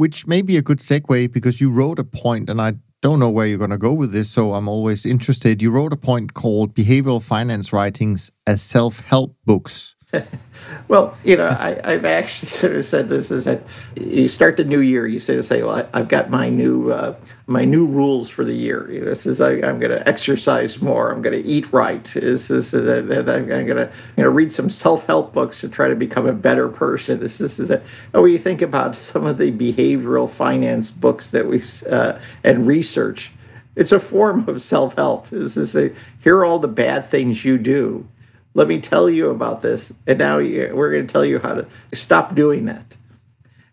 [0.00, 2.72] Which may be a good segue because you wrote a point, and I
[3.02, 5.60] don't know where you're going to go with this, so I'm always interested.
[5.60, 9.96] You wrote a point called Behavioral Finance Writings as Self Help Books.
[10.88, 13.62] well, you know, I, have actually sort of said this is that
[13.94, 16.90] you start the new year, you sort of say, well, I, have got my new
[16.90, 17.14] uh,
[17.46, 18.90] my new rules for the year.
[18.90, 21.10] You know, this is I, am going to exercise more.
[21.10, 22.04] I'm going to eat right.
[22.04, 25.88] This is that I'm going to you know read some self help books to try
[25.88, 27.20] to become a better person.
[27.20, 27.82] This, this is that.
[28.14, 32.66] Oh, when you think about some of the behavioral finance books that we've uh, and
[32.66, 33.30] research,
[33.76, 35.30] it's a form of self help.
[35.30, 38.06] This is a, here are all the bad things you do
[38.54, 39.92] let me tell you about this.
[40.06, 42.96] And now we're going to tell you how to stop doing that.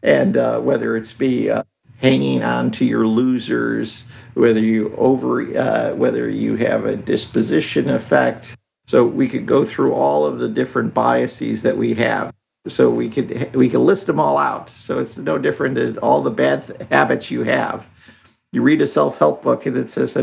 [0.04, 1.64] And uh, whether it's be uh,
[1.98, 4.04] hanging on to your losers,
[4.36, 8.56] whether you over, uh, whether you have a disposition effect.
[8.88, 12.32] So we could go through all of the different biases that we have.
[12.68, 14.70] So we could we can list them all out.
[14.72, 17.90] So it's no different than all the bad habits you have.
[18.52, 20.18] You read a self help book and it says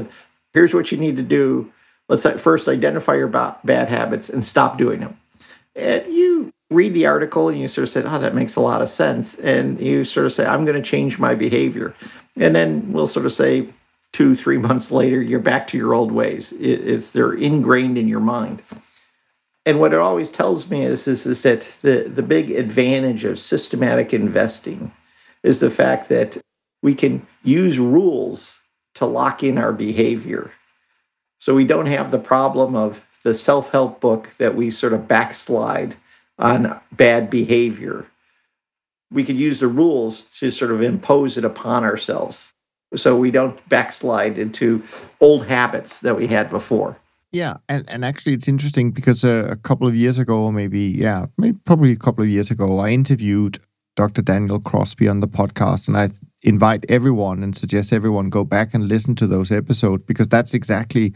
[0.53, 1.73] here's what you need to do
[2.09, 5.19] let's uh, first identify your bad habits and stop doing them.
[5.77, 8.83] And you read the article and you sort of say, oh, that makes a lot
[8.83, 9.35] of sense.
[9.37, 11.95] And you sort of say, I'm going to change my behavior.
[12.37, 13.69] And then we'll sort of say,
[14.13, 16.53] two, three months later, you're back to your old ways.
[16.53, 18.63] It, it's they're ingrained in your mind.
[19.67, 23.39] And what it always tells me is, is, is that the, the big advantage of
[23.39, 24.93] systematic investing
[25.43, 26.39] is the fact that
[26.83, 28.59] we can use rules
[28.95, 30.53] to lock in our behavior.
[31.39, 35.09] So we don't have the problem of the self help book that we sort of
[35.09, 35.97] backslide
[36.39, 38.07] on bad behavior.
[39.11, 42.53] We could use the rules to sort of impose it upon ourselves.
[42.97, 44.83] so we don't backslide into
[45.21, 46.97] old habits that we had before.
[47.33, 51.27] Yeah, and, and actually, it's interesting because uh, a couple of years ago, maybe yeah,
[51.37, 53.59] maybe probably a couple of years ago, I interviewed
[53.97, 54.23] Dr.
[54.23, 56.11] Daniel Crosby on the podcast, and I
[56.43, 61.15] invite everyone and suggest everyone go back and listen to those episodes because that's exactly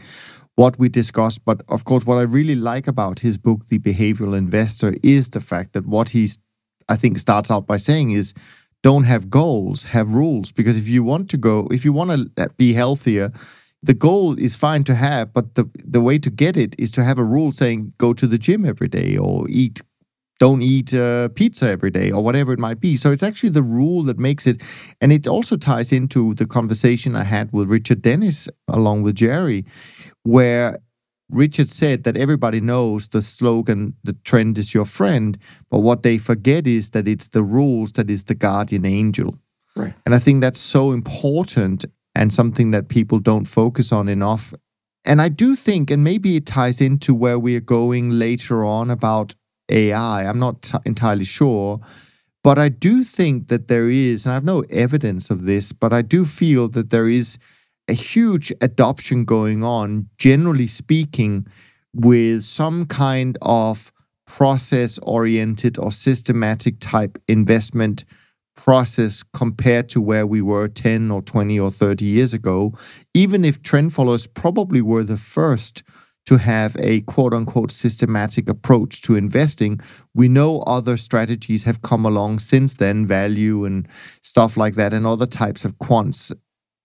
[0.55, 1.43] what we discussed.
[1.45, 5.41] But of course, what I really like about his book, The Behavioral Investor, is the
[5.41, 6.39] fact that what he's,
[6.87, 8.33] I think, starts out by saying is
[8.81, 10.51] don't have goals, have rules.
[10.51, 13.31] Because if you want to go, if you want to be healthier,
[13.83, 17.03] the goal is fine to have, but the the way to get it is to
[17.03, 19.81] have a rule saying go to the gym every day or eat
[20.39, 22.97] don't eat uh, pizza every day or whatever it might be.
[22.97, 24.61] So it's actually the rule that makes it.
[25.01, 29.65] And it also ties into the conversation I had with Richard Dennis along with Jerry,
[30.23, 30.79] where
[31.29, 35.37] Richard said that everybody knows the slogan, the trend is your friend.
[35.69, 39.37] But what they forget is that it's the rules that is the guardian angel.
[39.75, 39.93] Right.
[40.05, 41.85] And I think that's so important
[42.15, 44.53] and something that people don't focus on enough.
[45.05, 49.35] And I do think, and maybe it ties into where we're going later on about
[49.69, 50.25] AI.
[50.27, 51.79] I'm not t- entirely sure.
[52.43, 55.91] But I do think that there is, and I have no evidence of this, but
[55.91, 57.37] I do feel that there is
[57.87, 61.47] a huge adoption going on, generally speaking,
[61.93, 63.91] with some kind of
[64.25, 68.05] process oriented or systematic type investment
[68.55, 72.73] process compared to where we were 10 or 20 or 30 years ago,
[73.13, 75.81] even if trend followers probably were the first
[76.29, 79.79] to have a quote unquote systematic approach to investing.
[80.13, 83.87] We know other strategies have come along since then, value and
[84.21, 86.31] stuff like that, and other types of quants.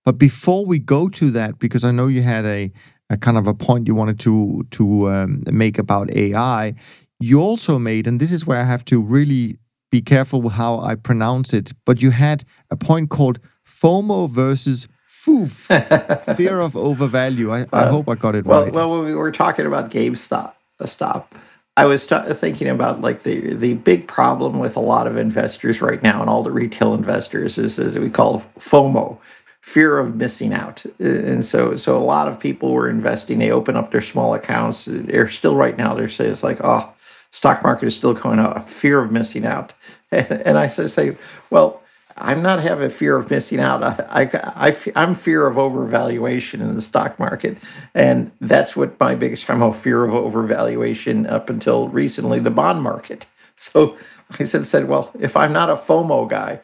[0.06, 2.72] But before we go to that, because I know you had a,
[3.10, 6.74] a kind of a point you wanted to to um, make about AI,
[7.20, 9.58] you also made, and this is where I have to really
[9.90, 14.88] be careful with how I pronounce it, but you had a point called FOMO versus
[15.24, 16.36] Foof.
[16.36, 17.50] Fear of overvalue.
[17.50, 18.72] I, I uh, hope I got it well, right.
[18.72, 21.34] Well, when we were talking about GameStop, uh, stop,
[21.76, 25.80] I was t- thinking about like the the big problem with a lot of investors
[25.80, 29.18] right now and all the retail investors is, is we call FOMO,
[29.60, 30.84] fear of missing out.
[31.00, 33.38] Uh, and so so a lot of people were investing.
[33.38, 34.84] They open up their small accounts.
[34.86, 35.94] They're still right now.
[35.94, 36.92] They're saying it's like oh,
[37.30, 38.68] stock market is still going up.
[38.68, 39.72] Fear of missing out.
[40.12, 41.16] And, and I say,
[41.50, 41.82] well
[42.16, 43.82] I'm not having fear of missing out.
[43.82, 47.58] I, I, I, am fear of overvaluation in the stock market.
[47.94, 52.82] And that's what my biggest I'm a fear of overvaluation up until recently, the bond
[52.82, 53.26] market.
[53.56, 53.96] So
[54.40, 56.60] I said, said well, if I'm not a FOMO guy,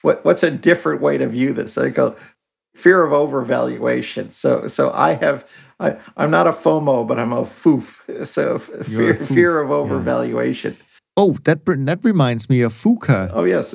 [0.00, 1.76] what, what's a different way to view this?
[1.76, 2.16] I go,
[2.74, 4.32] fear of overvaluation.
[4.32, 5.46] So so I have
[5.78, 8.00] I, I'm not a FOMO, but I'm a FOOF.
[8.26, 9.34] So fear, foof.
[9.34, 10.76] fear of overvaluation.
[10.76, 10.84] Yeah.
[11.16, 13.30] Oh, that that reminds me of VUCA.
[13.34, 13.74] Oh yes,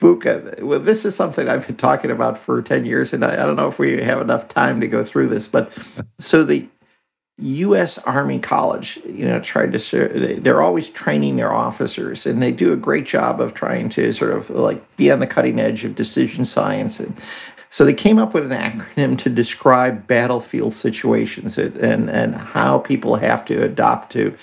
[0.00, 0.62] VUCA.
[0.62, 3.46] Uh, well, this is something I've been talking about for 10 years, and I, I
[3.46, 5.76] don't know if we have enough time to go through this, but
[6.18, 6.68] so the
[7.40, 7.98] U.S.
[7.98, 12.76] Army College, you know, tried to, they're always training their officers, and they do a
[12.76, 16.44] great job of trying to sort of like be on the cutting edge of decision
[16.44, 16.98] science.
[16.98, 17.16] And
[17.70, 23.16] so they came up with an acronym to describe battlefield situations and, and how people
[23.16, 24.36] have to adopt to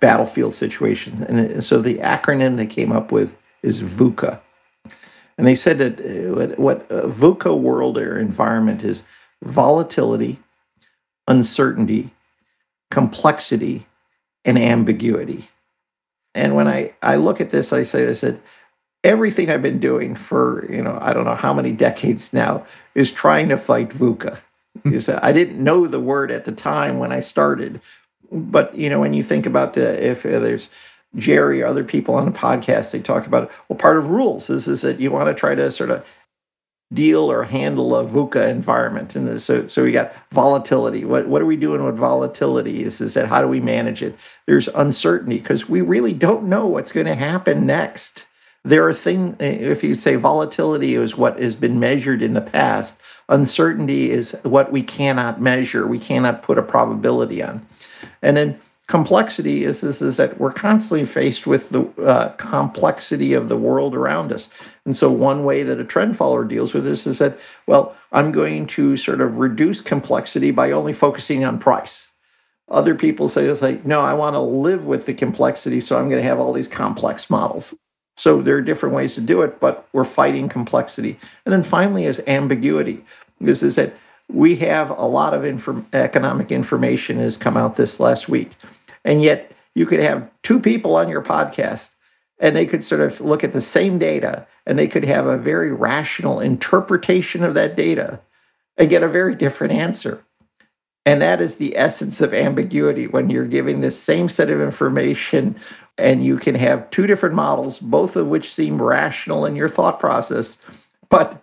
[0.00, 1.20] battlefield situations.
[1.20, 4.40] And so the acronym they came up with is VUCA.
[5.38, 9.02] And they said that uh, what a VUCA world or environment is
[9.42, 10.38] volatility,
[11.26, 12.12] uncertainty,
[12.90, 13.86] complexity,
[14.44, 15.48] and ambiguity.
[16.34, 18.40] And when I, I look at this, I say, I said,
[19.04, 23.10] everything I've been doing for, you know, I don't know how many decades now is
[23.10, 24.38] trying to fight VUCA.
[25.22, 27.80] I didn't know the word at the time when I started.
[28.30, 30.70] But, you know, when you think about the, if there's,
[31.16, 34.66] Jerry or other people on the podcast, they talk about, well, part of rules is,
[34.66, 36.04] is that you want to try to sort of
[36.92, 39.16] deal or handle a VUCA environment.
[39.16, 41.04] And so, so we got volatility.
[41.04, 42.84] What, what are we doing with volatility?
[42.84, 44.16] Is, is that how do we manage it?
[44.46, 48.26] There's uncertainty because we really don't know what's going to happen next.
[48.64, 52.96] There are things, if you say volatility is what has been measured in the past,
[53.28, 57.66] uncertainty is what we cannot measure, we cannot put a probability on.
[58.20, 63.48] And then complexity is, is, is that we're constantly faced with the uh, complexity of
[63.48, 64.48] the world around us.
[64.84, 68.32] And so, one way that a trend follower deals with this is that, well, I'm
[68.32, 72.08] going to sort of reduce complexity by only focusing on price.
[72.68, 76.08] Other people say, it's like, no, I want to live with the complexity, so I'm
[76.08, 77.74] going to have all these complex models.
[78.16, 81.18] So, there are different ways to do it, but we're fighting complexity.
[81.46, 83.04] And then finally, is ambiguity.
[83.40, 83.94] This is that
[84.32, 88.50] we have a lot of inform- economic information has come out this last week
[89.04, 91.94] and yet you could have two people on your podcast
[92.38, 95.38] and they could sort of look at the same data and they could have a
[95.38, 98.20] very rational interpretation of that data
[98.76, 100.24] and get a very different answer.
[101.04, 105.56] And that is the essence of ambiguity when you're giving the same set of information
[105.98, 110.00] and you can have two different models, both of which seem rational in your thought
[110.00, 110.58] process,
[111.08, 111.41] but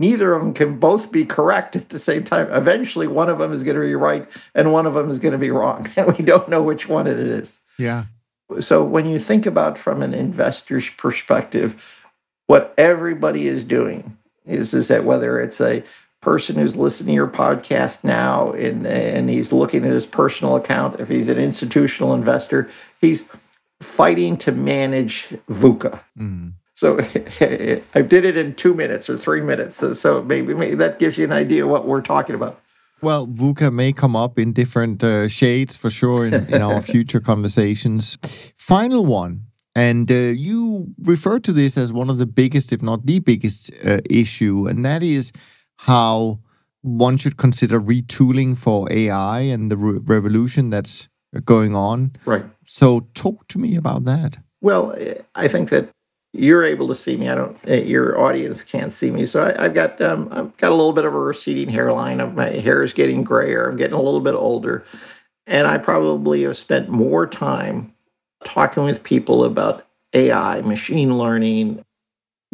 [0.00, 2.50] neither of them can both be correct at the same time.
[2.50, 5.32] Eventually, one of them is going to be right and one of them is going
[5.32, 5.88] to be wrong.
[5.96, 7.60] And we don't know which one it is.
[7.78, 8.06] Yeah.
[8.58, 11.84] So when you think about from an investor's perspective,
[12.46, 15.84] what everybody is doing is, is that whether it's a
[16.22, 20.98] person who's listening to your podcast now and, and he's looking at his personal account,
[20.98, 22.70] if he's an institutional investor,
[23.00, 23.24] he's
[23.82, 26.00] fighting to manage VUCA.
[26.18, 26.54] Mm.
[26.80, 26.98] So
[27.94, 29.76] I did it in two minutes or three minutes.
[29.76, 32.58] So, so maybe, maybe, that gives you an idea what we're talking about.
[33.02, 37.20] Well, VUCA may come up in different uh, shades for sure in, in our future
[37.20, 38.16] conversations.
[38.56, 39.42] Final one.
[39.74, 43.70] And uh, you refer to this as one of the biggest, if not the biggest,
[43.84, 45.32] uh, issue, and that is
[45.76, 46.40] how
[46.80, 51.10] one should consider retooling for AI and the re- revolution that's
[51.44, 52.12] going on.
[52.24, 52.46] Right.
[52.66, 54.38] So, talk to me about that.
[54.62, 54.96] Well,
[55.34, 55.90] I think that
[56.32, 57.28] you're able to see me.
[57.28, 57.56] I don't.
[57.68, 60.92] Uh, your audience can't see me, so I, have got um, I've got a little
[60.92, 62.34] bit of a receding hairline.
[62.34, 63.68] My hair is getting grayer.
[63.68, 64.84] I'm getting a little bit older,
[65.46, 67.92] and I probably have spent more time
[68.44, 71.84] talking with people about AI, machine learning,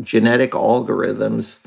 [0.01, 1.59] genetic algorithms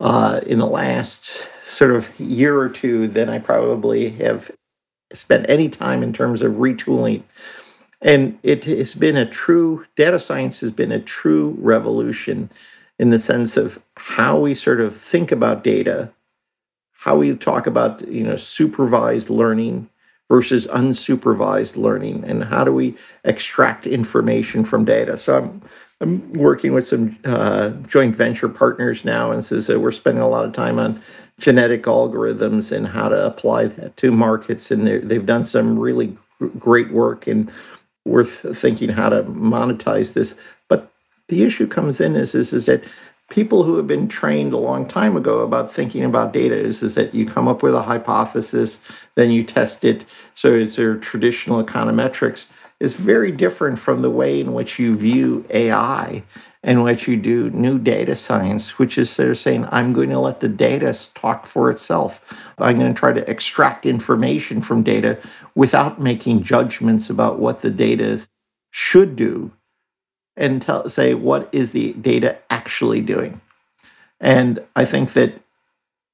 [0.00, 4.50] uh, in the last sort of year or two than I probably have
[5.12, 7.22] spent any time in terms of retooling
[8.02, 12.50] and it has been a true, data science has been a true revolution
[12.98, 16.10] in the sense of how we sort of think about data,
[16.92, 19.88] how we talk about, you know, supervised learning
[20.28, 22.94] versus unsupervised learning, and how do we
[23.24, 25.18] extract information from data.
[25.18, 25.62] So I'm,
[26.00, 30.28] I'm working with some uh, joint venture partners now, and so, so we're spending a
[30.28, 31.02] lot of time on
[31.38, 36.16] genetic algorithms and how to apply that to markets, and they've done some really
[36.58, 37.50] great work in
[38.04, 40.34] worth thinking how to monetize this.
[40.68, 40.90] But
[41.28, 42.84] the issue comes in is, is, is that
[43.30, 46.94] people who have been trained a long time ago about thinking about data is, is
[46.96, 48.78] that you come up with a hypothesis,
[49.14, 50.04] then you test it.
[50.34, 55.44] So it's their traditional econometrics is very different from the way in which you view
[55.50, 56.22] AI
[56.62, 60.40] and what you do new data science, which is they're saying, I'm going to let
[60.40, 62.22] the data talk for itself.
[62.58, 65.18] I'm going to try to extract information from data
[65.54, 68.26] without making judgments about what the data
[68.70, 69.50] should do
[70.36, 73.40] and tell, say, what is the data actually doing?
[74.20, 75.40] And I think that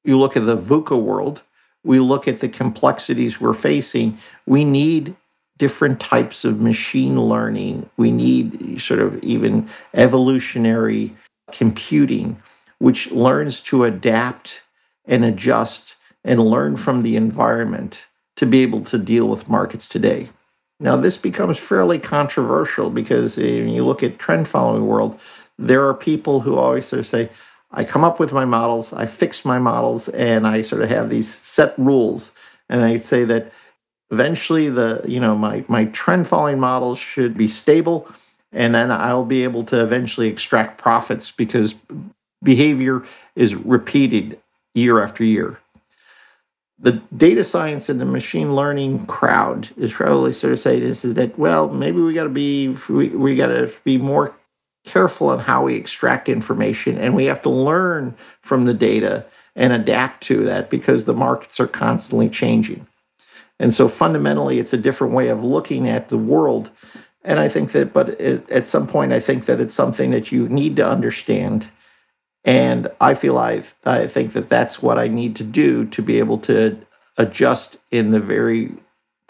[0.05, 1.43] you look at the VUCA world,
[1.83, 5.17] we look at the complexities we're facing, we need
[5.59, 7.89] different types of machine learning.
[7.97, 11.17] We need sort of even evolutionary
[11.53, 12.41] computing,
[12.79, 14.63] which learns to adapt
[15.07, 18.05] and adjust and learn from the environment
[18.37, 20.29] to be able to deal with markets today.
[20.79, 25.19] Now, this becomes fairly controversial because eh, when you look at trend following world,
[25.59, 27.31] there are people who always sort of say,
[27.71, 31.09] I come up with my models, I fix my models, and I sort of have
[31.09, 32.31] these set rules.
[32.69, 33.53] And I say that
[34.11, 38.09] eventually the you know my my trend following models should be stable
[38.53, 41.75] and then I'll be able to eventually extract profits because
[42.43, 43.05] behavior
[43.35, 44.41] is repeated
[44.75, 45.59] year after year.
[46.79, 51.15] The data science and the machine learning crowd is probably sort of saying this is
[51.15, 54.35] that well maybe we got to be we, we got to be more
[54.85, 59.27] careful on how we extract information and we have to learn from the data
[59.57, 62.87] and adapt to that because the markets are constantly changing.
[63.59, 66.71] And so fundamentally, it's a different way of looking at the world.
[67.25, 70.31] And I think that, but it, at some point, I think that it's something that
[70.31, 71.69] you need to understand.
[72.45, 76.19] And I feel I, I think that that's what I need to do to be
[76.19, 76.79] able to
[77.17, 78.73] adjust in the very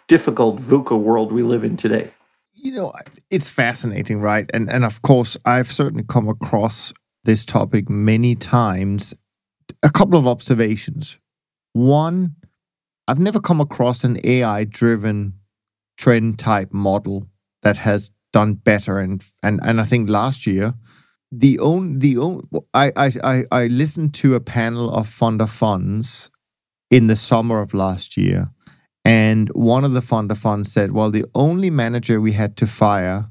[0.09, 2.13] difficult VUCA world we live in today.
[2.53, 2.93] You know,
[3.31, 4.51] it's fascinating, right?
[4.53, 6.93] And and of course, I've certainly come across
[7.25, 9.15] this topic many times.
[9.83, 11.19] A couple of observations.
[11.75, 12.35] One,
[13.09, 15.35] I've never come across an AI driven
[15.97, 17.29] trend type model
[17.63, 18.99] that has done better.
[18.99, 20.75] And and and I think last year,
[21.31, 22.45] the only the only
[22.75, 22.93] I
[23.23, 26.31] I I listened to a panel of fund of funds
[26.91, 28.51] in the summer of last year,
[29.05, 32.67] and one of the fund of funds said, "Well, the only manager we had to
[32.67, 33.31] fire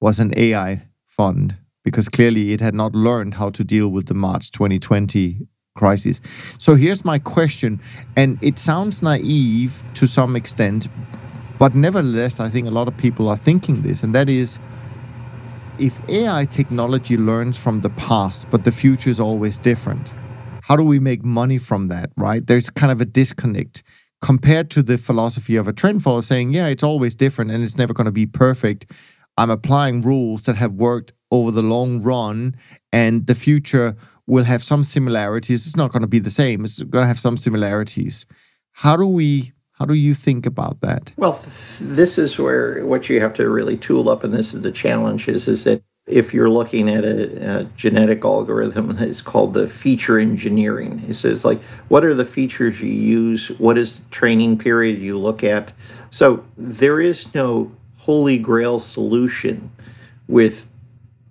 [0.00, 4.14] was an AI fund." Because clearly it had not learned how to deal with the
[4.14, 5.48] March 2020
[5.80, 6.20] crisis.
[6.58, 7.80] So here's my question,
[8.16, 10.88] and it sounds naive to some extent,
[11.58, 14.58] but nevertheless, I think a lot of people are thinking this, and that is
[15.78, 20.12] if AI technology learns from the past, but the future is always different,
[20.62, 22.46] how do we make money from that, right?
[22.46, 23.82] There's kind of a disconnect
[24.20, 27.78] compared to the philosophy of a trend follower saying, yeah, it's always different and it's
[27.78, 28.92] never going to be perfect.
[29.38, 32.56] I'm applying rules that have worked over the long run,
[32.92, 33.96] and the future
[34.30, 35.66] will have some similarities.
[35.66, 36.64] It's not going to be the same.
[36.64, 38.26] It's going to have some similarities.
[38.72, 41.10] How do we how do you think about that?
[41.16, 41.40] Well,
[41.80, 45.26] this is where what you have to really tool up, and this is the challenge
[45.26, 50.18] is, is that if you're looking at a, a genetic algorithm, it's called the feature
[50.18, 51.02] engineering.
[51.08, 53.48] It says, like, what are the features you use?
[53.58, 55.72] What is the training period you look at?
[56.10, 59.70] So there is no holy grail solution
[60.28, 60.66] with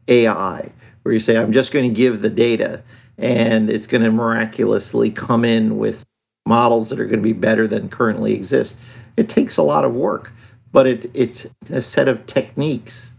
[0.08, 0.72] AI
[1.10, 2.84] where you say, I'm just going to give the data
[3.18, 6.06] and it's going to miraculously come in with
[6.46, 8.78] models that are going to be better than currently exist.
[9.18, 10.32] It takes a lot of work,
[10.72, 13.10] but it, it's a set of techniques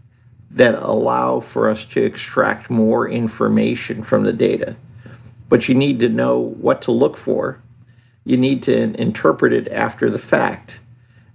[0.51, 4.77] that allow for us to extract more information from the data.
[5.49, 7.61] But you need to know what to look for.
[8.23, 10.79] You need to interpret it after the fact.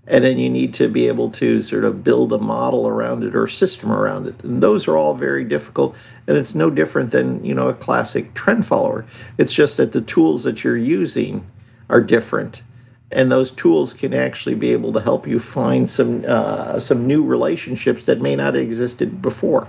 [0.09, 3.34] And then you need to be able to sort of build a model around it
[3.34, 4.40] or a system around it.
[4.44, 5.96] And those are all very difficult.
[6.26, 9.04] And it's no different than, you know, a classic trend follower.
[9.36, 11.44] It's just that the tools that you're using
[11.88, 12.62] are different
[13.11, 17.24] and those tools can actually be able to help you find some uh, some new
[17.24, 19.68] relationships that may not have existed before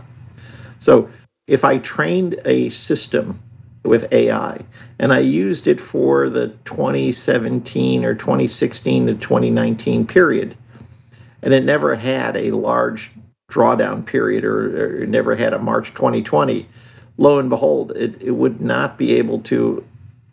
[0.79, 1.09] so
[1.47, 3.39] if i trained a system
[3.87, 4.59] with ai
[4.99, 10.55] and i used it for the 2017 or 2016 to 2019 period.
[11.43, 13.11] And it never had a large
[13.49, 16.67] drawdown period or, or never had a march 2020
[17.17, 19.83] lo and behold it, it would not be able to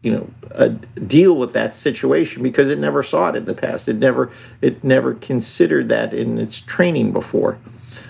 [0.02, 0.68] you know uh,
[1.06, 3.88] deal with that situation because it never saw it in the past.
[3.88, 4.30] It never
[4.60, 7.58] it never considered that in its training before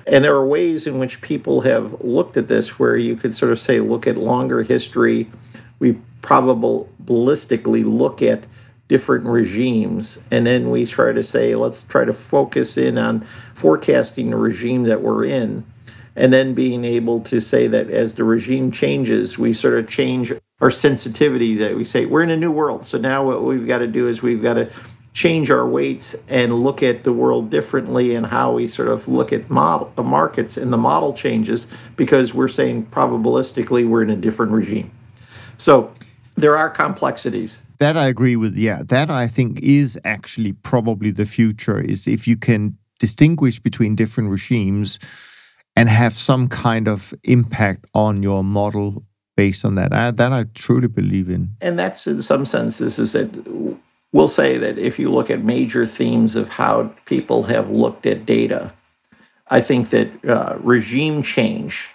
[0.06, 3.52] and there are ways in which people have looked at this where you could sort
[3.52, 5.30] of say look at longer history
[5.78, 8.44] we probabilistically look at
[8.88, 14.30] different regimes and then we try to say let's try to focus in on forecasting
[14.30, 15.64] the regime that we're in
[16.16, 20.32] and then being able to say that as the regime changes we sort of change
[20.60, 22.86] our sensitivity that we say we're in a new world.
[22.86, 24.70] So now what we've got to do is we've got to
[25.14, 29.32] change our weights and look at the world differently and how we sort of look
[29.32, 34.10] at model the uh, markets and the model changes because we're saying probabilistically we're in
[34.10, 34.90] a different regime.
[35.56, 35.92] So
[36.34, 37.62] there are complexities.
[37.78, 38.56] That I agree with.
[38.56, 43.94] Yeah, that I think is actually probably the future is if you can distinguish between
[43.94, 44.98] different regimes
[45.76, 49.04] and have some kind of impact on your model
[49.36, 49.92] based on that.
[49.92, 51.56] I, that I truly believe in.
[51.60, 53.28] And that's in some senses is that
[54.14, 58.24] we'll say that if you look at major themes of how people have looked at
[58.24, 58.72] data,
[59.48, 61.88] I think that uh, regime change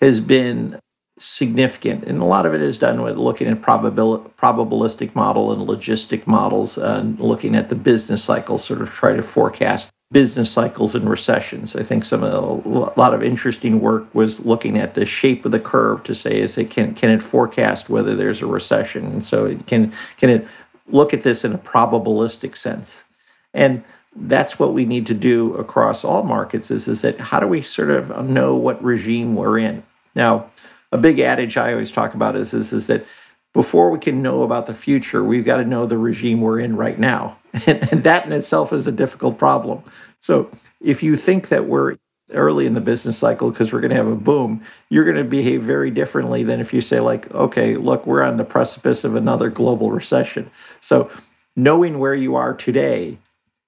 [0.00, 0.78] has been
[1.18, 5.66] significant, and a lot of it is done with looking at probabil- probabilistic model and
[5.66, 10.94] logistic models, and looking at the business cycle, sort of try to forecast business cycles
[10.94, 11.74] and recessions.
[11.74, 15.52] I think some of a lot of interesting work was looking at the shape of
[15.52, 19.24] the curve to say is it can can it forecast whether there's a recession, and
[19.24, 20.46] so it can can it
[20.88, 23.04] look at this in a probabilistic sense,
[23.52, 23.82] and
[24.16, 26.70] that's what we need to do across all markets.
[26.70, 29.82] Is is that how do we sort of know what regime we're in
[30.14, 30.50] now?
[30.92, 33.04] A big adage I always talk about is is, is that
[33.52, 36.76] before we can know about the future, we've got to know the regime we're in
[36.76, 37.38] right now.
[37.66, 39.82] And, and, that in itself is a difficult problem.
[40.20, 41.96] So if you think that we're
[42.32, 45.24] early in the business cycle because we're going to have a boom, you're going to
[45.24, 49.14] behave very differently than if you say, like, okay, look, we're on the precipice of
[49.14, 50.50] another global recession.
[50.80, 51.10] So
[51.54, 53.18] knowing where you are today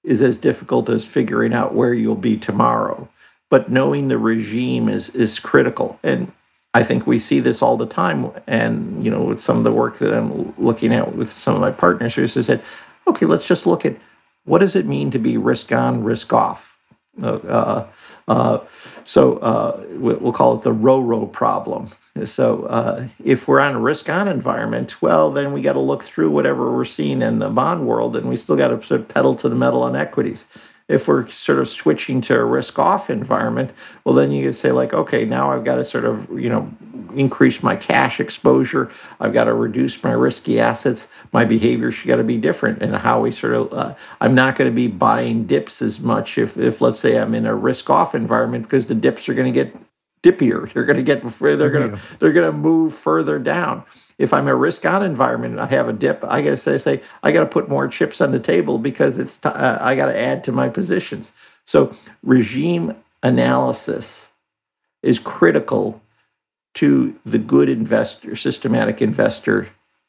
[0.04, 3.08] is as difficult as figuring out where you'll be tomorrow.
[3.50, 6.00] But knowing the regime is is critical.
[6.02, 6.32] And
[6.74, 8.30] I think we see this all the time.
[8.46, 11.60] And, you know, with some of the work that I'm looking at with some of
[11.60, 12.62] my partners is that,
[13.06, 13.96] okay, let's just look at
[14.44, 16.76] what does it mean to be risk on, risk off?
[17.22, 17.86] Uh,
[18.28, 18.58] uh,
[19.04, 21.90] so uh, we'll call it the RORO problem.
[22.24, 26.30] So uh, if we're on a risk-on environment, well, then we got to look through
[26.30, 29.54] whatever we're seeing in the bond world, and we still got to pedal to the
[29.54, 30.46] metal on equities
[30.88, 33.72] if we're sort of switching to a risk off environment,
[34.04, 36.70] well, then you can say, like, okay, now I've got to sort of, you know,
[37.14, 38.90] increase my cash exposure.
[39.18, 41.08] I've got to reduce my risky assets.
[41.32, 42.82] My behavior should got to be different.
[42.82, 46.38] And how we sort of, uh, I'm not going to be buying dips as much
[46.38, 49.52] if, if let's say I'm in a risk off environment because the dips are going
[49.52, 49.76] to get
[50.22, 50.72] dippier.
[50.72, 53.84] They're going to get, they're going to, they're going to move further down
[54.18, 56.78] if I'm a risk on environment and I have a dip, I got to say,
[56.78, 60.06] say I got to put more chips on the table because it's uh, I got
[60.06, 61.32] to add to my positions.
[61.66, 64.28] So regime analysis
[65.02, 66.00] is critical
[66.74, 69.68] to the good investor, systematic investor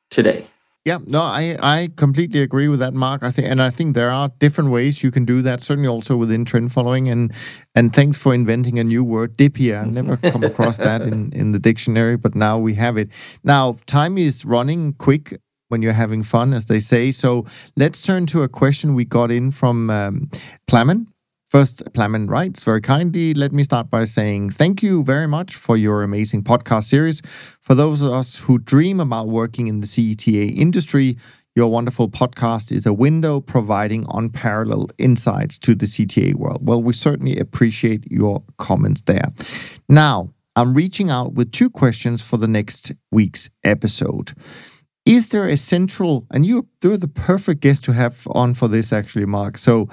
[0.10, 0.48] today.
[0.88, 3.22] Yeah, no, I, I completely agree with that, Mark.
[3.22, 5.62] I think, and I think there are different ways you can do that.
[5.62, 7.34] Certainly, also within trend following, and
[7.76, 9.82] and thanks for inventing a new word, dippier.
[9.82, 13.10] I never come across that in in the dictionary, but now we have it.
[13.44, 17.12] Now, time is running quick when you're having fun, as they say.
[17.12, 20.30] So let's turn to a question we got in from um,
[20.68, 21.08] Plamen.
[21.50, 25.78] First, Plamen writes very kindly, let me start by saying thank you very much for
[25.78, 27.22] your amazing podcast series.
[27.62, 31.18] For those of us who dream about working in the CTA industry,
[31.56, 36.68] your wonderful podcast is a window providing unparalleled insights to the CTA world.
[36.68, 39.32] Well, we certainly appreciate your comments there.
[39.88, 44.34] Now, I'm reaching out with two questions for the next week's episode.
[45.06, 48.92] Is there a central, and you are the perfect guest to have on for this,
[48.92, 49.58] actually, Mark.
[49.58, 49.88] So,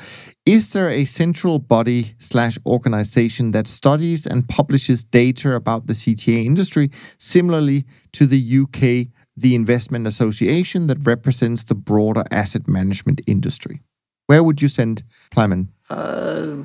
[0.47, 6.45] is there a central body slash organization that studies and publishes data about the CTA
[6.45, 13.81] industry, similarly to the UK, the Investment Association that represents the broader asset management industry?
[14.27, 15.71] Where would you send Plamen?
[15.89, 16.57] Uh,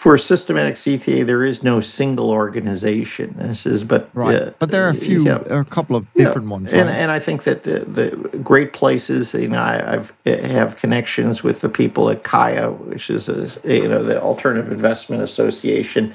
[0.00, 3.34] for systematic CTA, there is no single organization.
[3.36, 4.34] This is, but right.
[4.34, 5.42] Uh, but there are a few, yeah.
[5.50, 6.52] a couple of different yeah.
[6.52, 6.96] ones, and right?
[6.96, 9.34] and I think that the, the great places.
[9.34, 13.88] You know, I, I've have connections with the people at CAIA, which is a, you
[13.88, 16.14] know the Alternative Investment Association.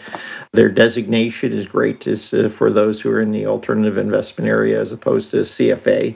[0.53, 4.81] Their designation is great, is uh, for those who are in the alternative investment area,
[4.81, 6.15] as opposed to CFA.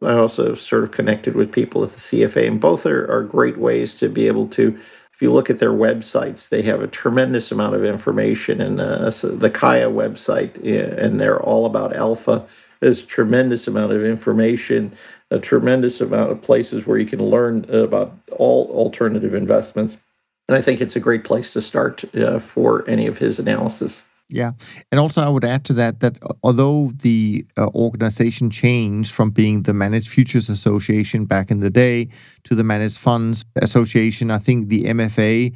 [0.00, 3.58] I also sort of connected with people at the CFA, and both are, are great
[3.58, 4.78] ways to be able to
[5.18, 8.60] if you look at their websites, they have a tremendous amount of information.
[8.60, 12.46] And uh, so the CAIA website, and they're all about alpha.
[12.78, 14.96] There's a tremendous amount of information,
[15.32, 19.96] a tremendous amount of places where you can learn about all alternative investments.
[20.46, 24.04] And I think it's a great place to start uh, for any of his analysis.
[24.30, 24.52] Yeah.
[24.92, 29.62] And also, I would add to that that although the uh, organization changed from being
[29.62, 32.08] the Managed Futures Association back in the day
[32.44, 35.54] to the Managed Funds Association, I think the MFA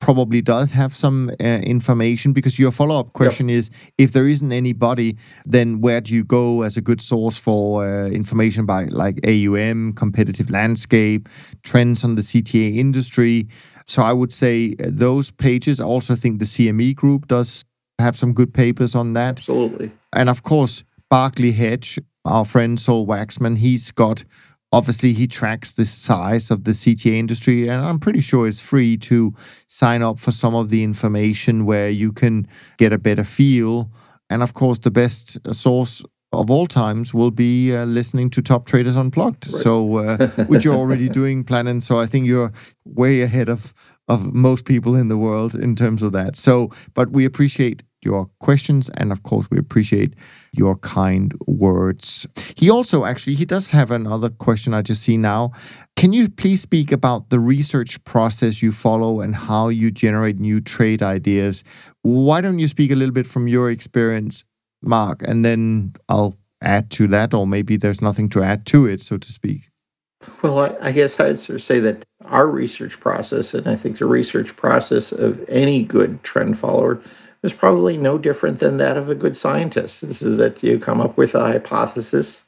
[0.00, 3.58] probably does have some uh, information because your follow up question yep.
[3.58, 5.16] is if there isn't anybody,
[5.46, 9.92] then where do you go as a good source for uh, information about like AUM,
[9.94, 11.28] competitive landscape,
[11.62, 13.48] trends on the CTA industry?
[13.86, 15.80] So I would say uh, those pages.
[15.80, 17.64] I also think the CME group does
[17.98, 19.38] have some good papers on that.
[19.38, 19.90] Absolutely.
[20.12, 24.24] And of course, Barclay Hedge, our friend Sol Waxman, he's got
[24.72, 28.96] obviously he tracks the size of the CTA industry, and I'm pretty sure it's free
[28.98, 29.32] to
[29.68, 33.90] sign up for some of the information where you can get a better feel.
[34.30, 38.66] And of course, the best source of all times will be uh, listening to Top
[38.66, 39.46] Traders Unplugged.
[39.46, 39.62] Right.
[39.62, 41.80] So, uh, which you're already doing, Plamen.
[41.80, 42.52] So I think you're
[42.84, 43.72] way ahead of
[44.08, 46.36] of most people in the world in terms of that.
[46.36, 50.14] So, but we appreciate your questions and of course we appreciate
[50.52, 52.26] your kind words.
[52.54, 55.52] He also actually he does have another question I just see now.
[55.96, 60.60] Can you please speak about the research process you follow and how you generate new
[60.60, 61.64] trade ideas?
[62.02, 64.44] Why don't you speak a little bit from your experience,
[64.82, 69.00] Mark, and then I'll add to that or maybe there's nothing to add to it
[69.00, 69.70] so to speak.
[70.42, 73.98] Well, I, I guess I'd sort of say that our research process, and I think
[73.98, 77.00] the research process of any good trend follower,
[77.42, 80.06] is probably no different than that of a good scientist.
[80.06, 82.44] This is that you come up with a hypothesis,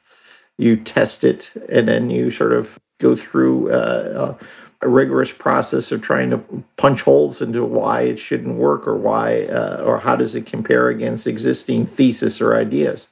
[0.57, 4.35] you test it, and then you sort of go through uh,
[4.81, 6.39] a rigorous process of trying to
[6.77, 10.89] punch holes into why it shouldn't work or why uh, or how does it compare
[10.89, 13.09] against existing thesis or ideas.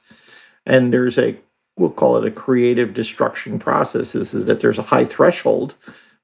[0.65, 1.37] And there's a
[1.77, 4.13] we'll call it a creative destruction process.
[4.13, 5.75] This is that there's a high threshold,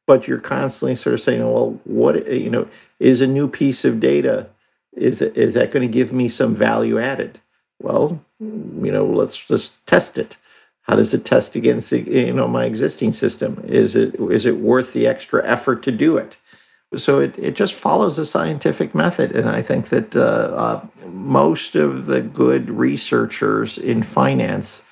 [0.08, 2.68] but you're constantly sort of saying, well, what you know
[3.00, 4.48] is a new piece of data?
[4.94, 7.40] Is is that going to give me some value added?
[7.82, 10.38] Well, you know, let's just test it.
[10.84, 13.64] How does it test against you know my existing system?
[13.66, 16.38] Is it is it worth the extra effort to do it?
[16.98, 21.76] So it, it just follows a scientific method, and I think that uh, uh, most
[21.76, 24.84] of the good researchers in finance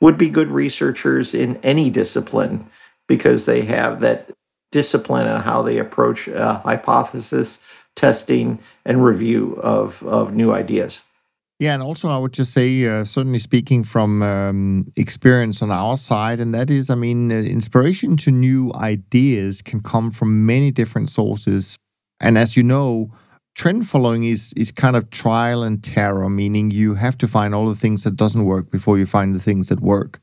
[0.00, 2.68] would be good researchers in any discipline
[3.06, 4.30] because they have that
[4.72, 7.58] discipline and how they approach uh, hypothesis
[7.96, 11.02] testing and review of, of new ideas.
[11.60, 15.96] Yeah, and also I would just say, uh, certainly speaking from um, experience on our
[15.96, 20.72] side, and that is, I mean, uh, inspiration to new ideas can come from many
[20.72, 21.76] different sources.
[22.20, 23.12] And as you know,
[23.54, 27.68] trend following is is kind of trial and terror, meaning you have to find all
[27.68, 30.20] the things that doesn't work before you find the things that work.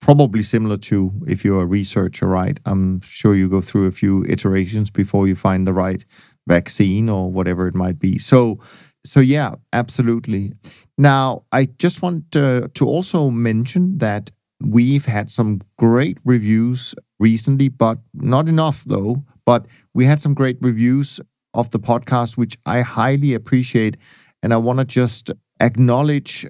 [0.00, 2.58] Probably similar to if you're a researcher, right?
[2.66, 6.04] I'm sure you go through a few iterations before you find the right
[6.46, 8.18] vaccine or whatever it might be.
[8.18, 8.58] So,
[9.06, 10.52] so yeah, absolutely.
[10.98, 14.30] Now, I just want uh, to also mention that
[14.64, 19.22] We've had some great reviews recently, but not enough though.
[19.44, 21.20] But we had some great reviews
[21.54, 23.96] of the podcast, which I highly appreciate.
[24.42, 26.46] And I want to just acknowledge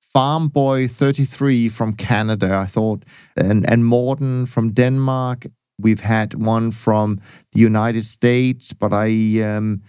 [0.00, 3.04] Farm Boy 33 from Canada, I thought,
[3.36, 5.46] and, and Morden from Denmark.
[5.80, 7.20] We've had one from
[7.52, 9.82] the United States, but I um,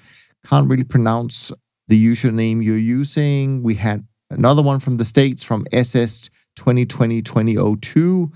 [0.45, 1.51] can't really pronounce
[1.87, 3.63] the username you're using.
[3.63, 8.31] We had another one from the States from SS 2020 2002,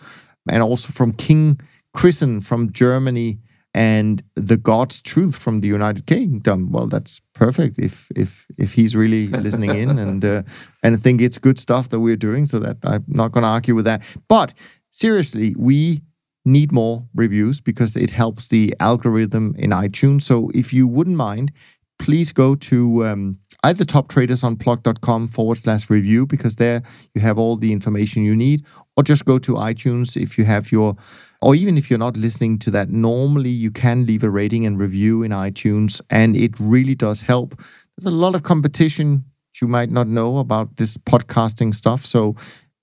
[0.49, 1.60] and also from King
[1.95, 3.40] Chrisen from Germany
[3.74, 6.72] and the God's truth from the United Kingdom.
[6.72, 10.44] Well, that's perfect if if if he's really listening in and uh,
[10.84, 12.45] and I think it's good stuff that we're doing.
[12.45, 14.04] So that I'm not going to argue with that.
[14.28, 14.54] But
[14.91, 16.02] seriously, we
[16.45, 20.24] need more reviews because it helps the algorithm in iTunes.
[20.24, 21.52] So if you wouldn't mind,
[22.00, 26.84] please go to um, either toptradersunplugged.com forward slash review because there
[27.14, 28.66] you have all the information you need,
[28.98, 30.95] or just go to iTunes if you have your,
[31.44, 34.80] or even if you're not listening to that, normally you can leave a rating and
[34.80, 37.56] review in iTunes, and it really does help.
[37.98, 39.26] There's a lot of competition
[39.61, 42.06] you might not know about this podcasting stuff.
[42.06, 42.36] So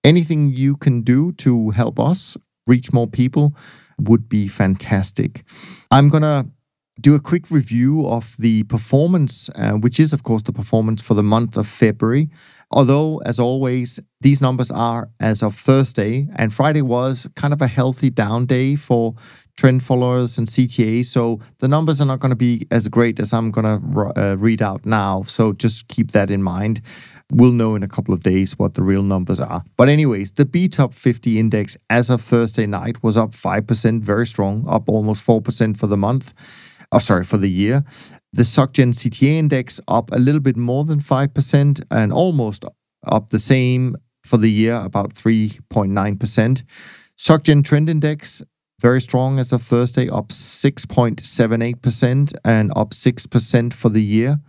[0.04, 3.54] anything you can do to help us reach more people
[3.98, 5.42] would be fantastic.
[5.90, 6.46] I'm going to
[7.00, 11.14] do a quick review of the performance, uh, which is, of course, the performance for
[11.14, 12.28] the month of February.
[12.72, 17.66] Although, as always, these numbers are as of Thursday, and Friday was kind of a
[17.66, 19.14] healthy down day for
[19.56, 21.04] trend followers and CTA.
[21.04, 24.36] So the numbers are not going to be as great as I'm going to uh,
[24.36, 25.24] read out now.
[25.24, 26.80] So just keep that in mind.
[27.32, 29.64] We'll know in a couple of days what the real numbers are.
[29.76, 34.88] But, anyways, the BTOP50 index as of Thursday night was up 5%, very strong, up
[34.88, 36.34] almost 4% for the month
[36.92, 37.84] oh, sorry, for the year.
[38.32, 42.64] The SocGen CTA index up a little bit more than 5% and almost
[43.06, 46.62] up the same for the year, about 3.9%.
[47.18, 48.42] SocGen Trend Index,
[48.80, 54.40] very strong as of Thursday, up 6.78% and up 6% for the year.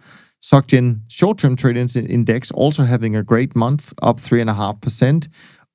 [0.42, 5.28] SocGen Short Term Trading Index also having a great month, up 3.5%,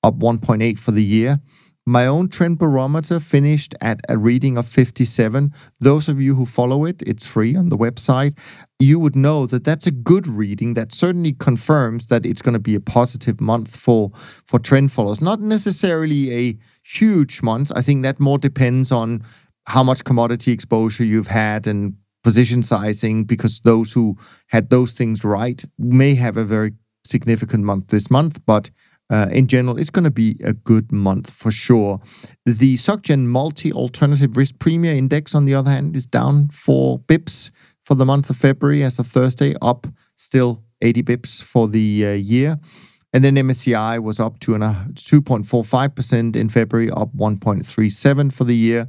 [0.03, 1.41] up 1.8 for the year.
[1.89, 5.53] My own trend barometer finished at a reading of 57.
[5.79, 8.37] Those of you who follow it, it's free on the website.
[8.81, 10.75] You would know that that's a good reading.
[10.75, 14.11] That certainly confirms that it's going to be a positive month for
[14.49, 15.21] for trend followers.
[15.21, 17.71] Not necessarily a huge month.
[17.77, 19.23] I think that more depends on
[19.69, 21.95] how much commodity exposure you've had and
[22.25, 24.17] position sizing because those who
[24.49, 26.73] had those things right may have a very
[27.05, 28.71] significant month this month, but
[29.11, 32.01] uh, in general, it's going to be a good month for sure.
[32.45, 37.51] The SocGen Multi Alternative Risk Premia Index, on the other hand, is down four bips
[37.85, 42.13] for the month of February as of Thursday, up still 80 bips for the uh,
[42.13, 42.59] year.
[43.13, 48.89] And then MSCI was up to 2.45% in February, up 1.37 for the year.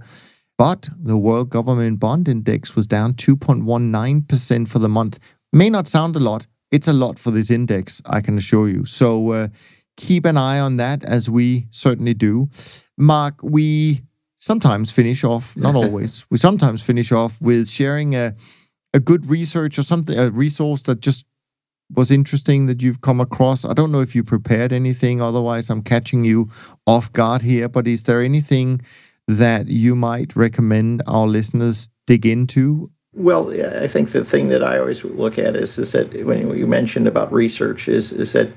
[0.58, 5.20] But the World Government Bond Index was down 2.19% for the month.
[5.54, 6.48] May not sound a lot.
[6.72, 8.84] It's a lot for this index, I can assure you.
[8.86, 9.48] So, uh,
[9.98, 12.50] keep an eye on that as we certainly do.
[12.98, 14.02] Mark, we
[14.38, 18.34] sometimes finish off, not always, we sometimes finish off with sharing a,
[18.94, 21.26] a good research or something, a resource that just
[21.94, 23.66] was interesting that you've come across.
[23.66, 26.50] I don't know if you prepared anything, otherwise, I'm catching you
[26.86, 28.82] off guard here, but is there anything
[29.28, 33.50] that you might recommend our listeners dig into well,
[33.82, 37.08] I think the thing that I always look at is is that when you mentioned
[37.08, 38.50] about research is is that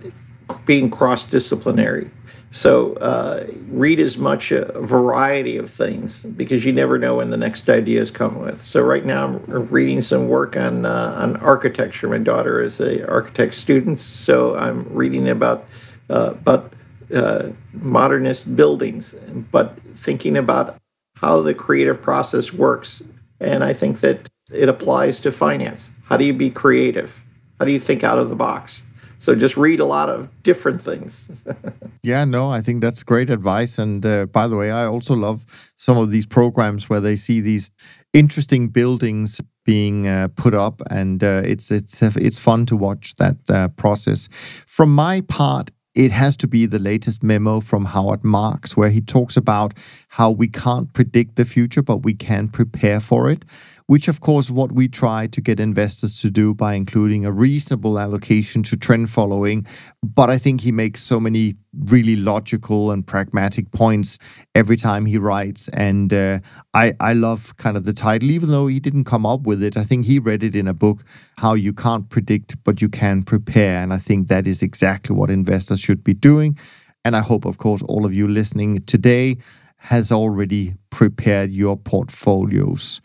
[0.66, 2.10] being cross disciplinary.
[2.52, 7.36] So uh, read as much a variety of things because you never know when the
[7.36, 8.60] next ideas come with.
[8.64, 12.08] So right now I'm reading some work on uh, on architecture.
[12.08, 15.64] My daughter is a architect student, so I'm reading about
[16.08, 16.72] uh, about
[17.14, 19.14] uh, modernist buildings,
[19.52, 20.76] but thinking about
[21.14, 23.00] how the creative process works.
[23.38, 25.90] And I think that it applies to finance.
[26.04, 27.22] How do you be creative?
[27.60, 28.82] How do you think out of the box?
[29.20, 31.28] So just read a lot of different things.
[32.02, 33.78] yeah, no, I think that's great advice.
[33.78, 37.42] And uh, by the way, I also love some of these programs where they see
[37.42, 37.70] these
[38.14, 43.36] interesting buildings being uh, put up, and uh, it's it's it's fun to watch that
[43.50, 44.30] uh, process.
[44.66, 49.02] From my part, it has to be the latest memo from Howard Marks, where he
[49.02, 49.74] talks about
[50.08, 53.44] how we can't predict the future, but we can prepare for it
[53.90, 57.98] which of course what we try to get investors to do by including a reasonable
[57.98, 59.66] allocation to trend following.
[60.04, 61.56] But i think he makes so many
[61.94, 64.20] really logical and pragmatic points
[64.54, 65.68] every time he writes.
[65.70, 66.38] And uh,
[66.72, 69.76] i i love kind of the title even though he didn't come up with it.
[69.76, 71.02] I think he read it in a book
[71.36, 73.82] how you can't predict but you can prepare.
[73.82, 76.56] And i think that is exactly what investors should be doing.
[77.04, 79.38] And I hope, of course, all of you listening today
[79.78, 83.00] has already prepared your portfolios.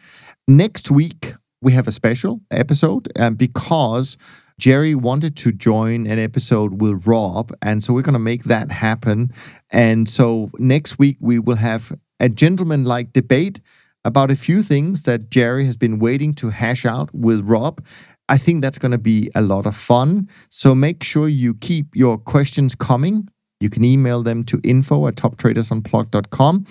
[0.47, 4.15] Next week, we have a special episode um, because
[4.59, 7.51] Jerry wanted to join an episode with Rob.
[7.63, 9.31] And so we're going to make that happen.
[9.71, 13.59] And so next week, we will have a gentleman like debate
[14.03, 17.83] about a few things that Jerry has been waiting to hash out with Rob.
[18.29, 20.29] I think that's going to be a lot of fun.
[20.51, 23.27] So make sure you keep your questions coming.
[23.59, 26.65] You can email them to info at toptradersunplugged.com.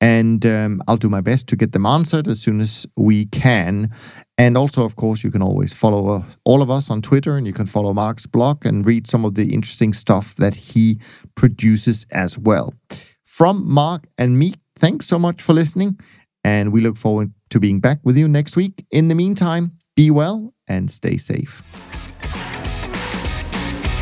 [0.00, 3.90] And um, I'll do my best to get them answered as soon as we can.
[4.38, 7.46] And also, of course, you can always follow uh, all of us on Twitter and
[7.46, 10.98] you can follow Mark's blog and read some of the interesting stuff that he
[11.34, 12.72] produces as well.
[13.24, 16.00] From Mark and me, thanks so much for listening.
[16.42, 18.86] And we look forward to being back with you next week.
[18.90, 21.62] In the meantime, be well and stay safe.